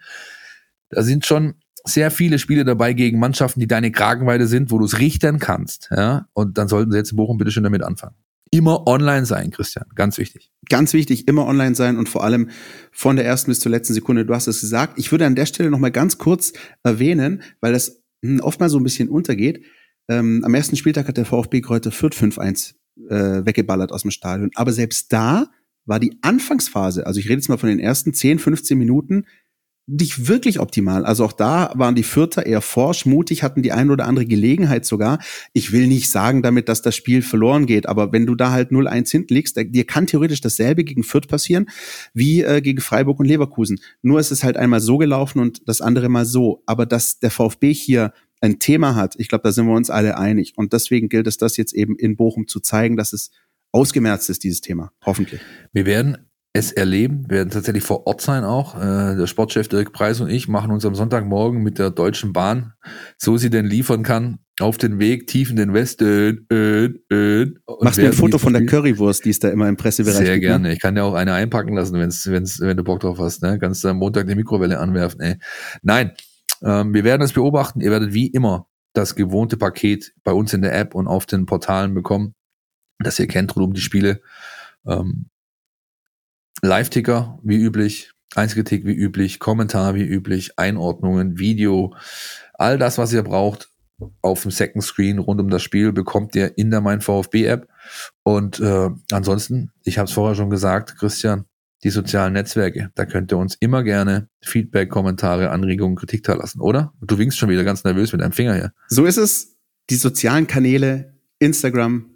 [0.88, 4.84] da sind schon sehr viele Spiele dabei gegen Mannschaften, die deine Kragenweite sind, wo du
[4.84, 5.88] es richten kannst.
[5.90, 6.26] Ja?
[6.32, 8.16] Und dann sollten sie jetzt in Bochum bitte schön damit anfangen.
[8.52, 9.86] Immer online sein, Christian.
[9.94, 10.50] Ganz wichtig.
[10.68, 12.50] Ganz wichtig, immer online sein und vor allem
[12.90, 14.26] von der ersten bis zur letzten Sekunde.
[14.26, 14.98] Du hast es gesagt.
[14.98, 18.68] Ich würde an der Stelle noch mal ganz kurz erwähnen, weil das hm, oft mal
[18.68, 19.64] so ein bisschen untergeht.
[20.10, 22.74] Ähm, am ersten Spieltag hat der VfB Kräuter Fürth 5-1
[23.08, 24.50] äh, weggeballert aus dem Stadion.
[24.56, 25.46] Aber selbst da
[25.86, 29.24] war die Anfangsphase, also ich rede jetzt mal von den ersten 10, 15 Minuten,
[29.86, 31.04] nicht wirklich optimal.
[31.04, 34.84] Also auch da waren die Vierter eher forsch, mutig, hatten die ein oder andere Gelegenheit
[34.84, 35.18] sogar.
[35.52, 38.70] Ich will nicht sagen damit, dass das Spiel verloren geht, aber wenn du da halt
[38.70, 41.66] 0-1 hinten liegst, dir kann theoretisch dasselbe gegen Fürth passieren
[42.14, 43.80] wie äh, gegen Freiburg und Leverkusen.
[44.02, 46.62] Nur ist es halt einmal so gelaufen und das andere mal so.
[46.66, 50.16] Aber dass der VfB hier ein Thema hat, ich glaube, da sind wir uns alle
[50.16, 50.54] einig.
[50.56, 53.30] Und deswegen gilt es, das jetzt eben in Bochum zu zeigen, dass es
[53.72, 54.92] ausgemerzt ist, dieses Thema.
[55.04, 55.40] Hoffentlich.
[55.72, 56.18] Wir werden
[56.52, 58.74] es erleben, wir werden tatsächlich vor Ort sein auch.
[58.74, 62.72] Äh, der Sportchef Dirk Preis und ich machen uns am Sonntagmorgen mit der Deutschen Bahn,
[63.18, 66.46] so sie denn liefern kann, auf den Weg tief in den Westen.
[66.50, 70.16] Äh, äh, Machst du ein Foto von der Currywurst, die es da immer im Pressebereich
[70.16, 70.48] Sehr gibt, ne?
[70.48, 70.68] gerne.
[70.68, 70.74] Ne?
[70.74, 73.42] Ich kann ja auch eine einpacken lassen, wenn's, wenn's, wenn du Bock drauf hast.
[73.42, 73.60] Ne?
[73.60, 75.20] Kannst du am Montag die Mikrowelle anwerfen.
[75.20, 75.36] Ey.
[75.82, 76.12] Nein,
[76.62, 77.80] ähm, wir werden es beobachten.
[77.80, 81.46] Ihr werdet wie immer das gewohnte Paket bei uns in der App und auf den
[81.46, 82.34] Portalen bekommen,
[82.98, 84.20] das ihr kennt rund um die Spiele.
[84.86, 85.30] Ähm,
[86.62, 91.94] Live-Ticker wie üblich, Einzeltick wie üblich, Kommentar wie üblich, Einordnungen, Video,
[92.54, 93.70] all das, was ihr braucht
[94.22, 97.68] auf dem Second Screen rund um das Spiel bekommt ihr in der Mein VfB App.
[98.22, 101.44] Und äh, ansonsten, ich habe es vorher schon gesagt, Christian,
[101.82, 102.90] die sozialen Netzwerke.
[102.94, 106.92] Da könnt ihr uns immer gerne Feedback, Kommentare, Anregungen, Kritik da lassen, oder?
[107.00, 108.72] Du winkst schon wieder ganz nervös mit deinem Finger hier.
[108.88, 109.56] So ist es.
[109.88, 112.10] Die sozialen Kanäle, Instagram,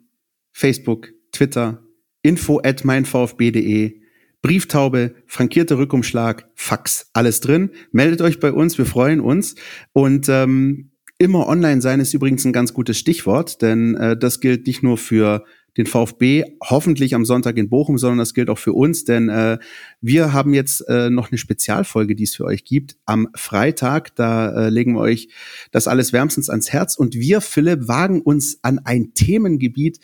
[0.53, 1.83] Facebook, Twitter,
[2.23, 4.01] info at meinvfb.de,
[4.43, 7.71] Brieftaube, frankierter Rückumschlag, Fax, alles drin.
[7.93, 9.55] Meldet euch bei uns, wir freuen uns.
[9.93, 14.67] Und ähm, immer online sein ist übrigens ein ganz gutes Stichwort, denn äh, das gilt
[14.67, 15.45] nicht nur für
[15.77, 19.59] den VfB hoffentlich am Sonntag in Bochum, sondern das gilt auch für uns, denn äh,
[20.01, 22.97] wir haben jetzt äh, noch eine Spezialfolge, die es für euch gibt.
[23.07, 25.29] Am Freitag, da äh, legen wir euch
[25.72, 29.99] das alles wärmstens ans Herz und wir, Philipp, wagen uns an ein Themengebiet,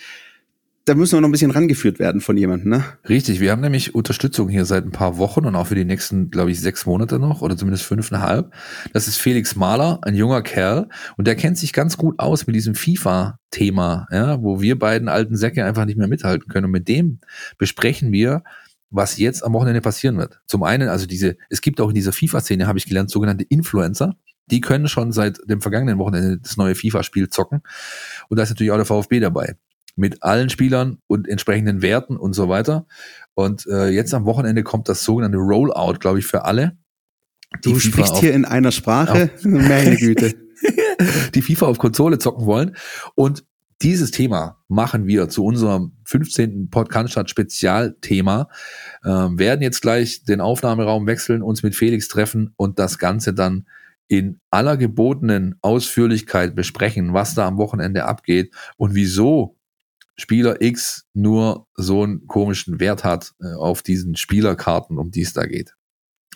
[0.87, 2.85] da müssen wir noch ein bisschen rangeführt werden von jemandem, ne?
[3.09, 6.31] Richtig, wir haben nämlich Unterstützung hier seit ein paar Wochen und auch für die nächsten,
[6.31, 8.53] glaube ich, sechs Monate noch oder zumindest fünfeinhalb.
[8.93, 12.57] Das ist Felix Mahler, ein junger Kerl und der kennt sich ganz gut aus mit
[12.57, 16.67] diesem FIFA-Thema, ja, wo wir beiden alten Säcke einfach nicht mehr mithalten können.
[16.67, 17.21] Und mit dem
[17.59, 18.43] besprechen wir,
[18.91, 20.41] was jetzt am Wochenende passieren wird.
[20.47, 24.17] Zum einen, also diese, es gibt auch in dieser FIFA-Szene, habe ich gelernt, sogenannte Influencer.
[24.51, 27.63] Die können schon seit dem vergangenen Wochenende das neue FIFA-Spiel zocken.
[28.29, 29.57] Und da ist natürlich auch der VfB dabei
[29.97, 32.87] mit allen Spielern und entsprechenden Werten und so weiter.
[33.35, 36.77] Und äh, jetzt am Wochenende kommt das sogenannte Rollout, glaube ich, für alle.
[37.63, 40.35] Du FIFA sprichst auf, hier in einer Sprache, meine Güte.
[41.35, 42.77] die FIFA auf Konsole zocken wollen.
[43.15, 43.45] Und
[43.83, 46.69] dieses Thema machen wir zu unserem 15.
[46.69, 48.49] Podcast Spezialthema.
[49.03, 53.67] Äh, werden jetzt gleich den Aufnahmeraum wechseln, uns mit Felix treffen und das Ganze dann
[54.07, 59.57] in aller gebotenen Ausführlichkeit besprechen, was da am Wochenende abgeht und wieso
[60.21, 65.33] Spieler X nur so einen komischen Wert hat äh, auf diesen Spielerkarten, um die es
[65.33, 65.75] da geht.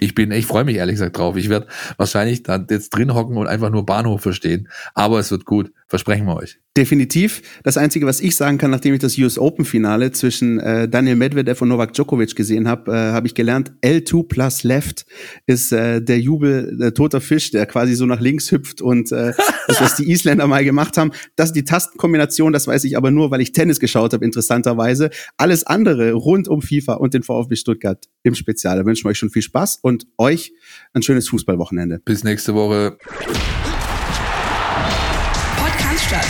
[0.00, 1.36] Ich bin, ich freue mich ehrlich gesagt drauf.
[1.36, 4.68] Ich werde wahrscheinlich da jetzt drin hocken und einfach nur Bahnhof verstehen.
[4.94, 6.58] Aber es wird gut, versprechen wir euch.
[6.76, 7.42] Definitiv.
[7.62, 11.14] Das Einzige, was ich sagen kann, nachdem ich das US Open Finale zwischen äh, Daniel
[11.14, 15.06] Medvedev und Novak Djokovic gesehen habe, äh, habe ich gelernt, L2 plus Left
[15.46, 19.34] ist äh, der Jubel, der toter Fisch, der quasi so nach links hüpft und äh,
[19.68, 21.12] das, was die Isländer mal gemacht haben.
[21.36, 25.10] Das ist die Tastenkombination, das weiß ich aber nur, weil ich Tennis geschaut habe, interessanterweise.
[25.36, 28.78] Alles andere rund um FIFA und den VfB Stuttgart im Spezial.
[28.78, 30.54] Da wünschen wir euch schon viel Spaß und euch
[30.94, 32.00] ein schönes Fußballwochenende.
[32.04, 32.96] Bis nächste Woche.
[35.58, 36.26] Podcast statt.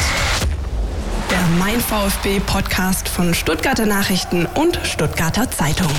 [1.30, 5.92] Der Mein VfB Podcast von Stuttgarter Nachrichten und Stuttgarter Zeitung.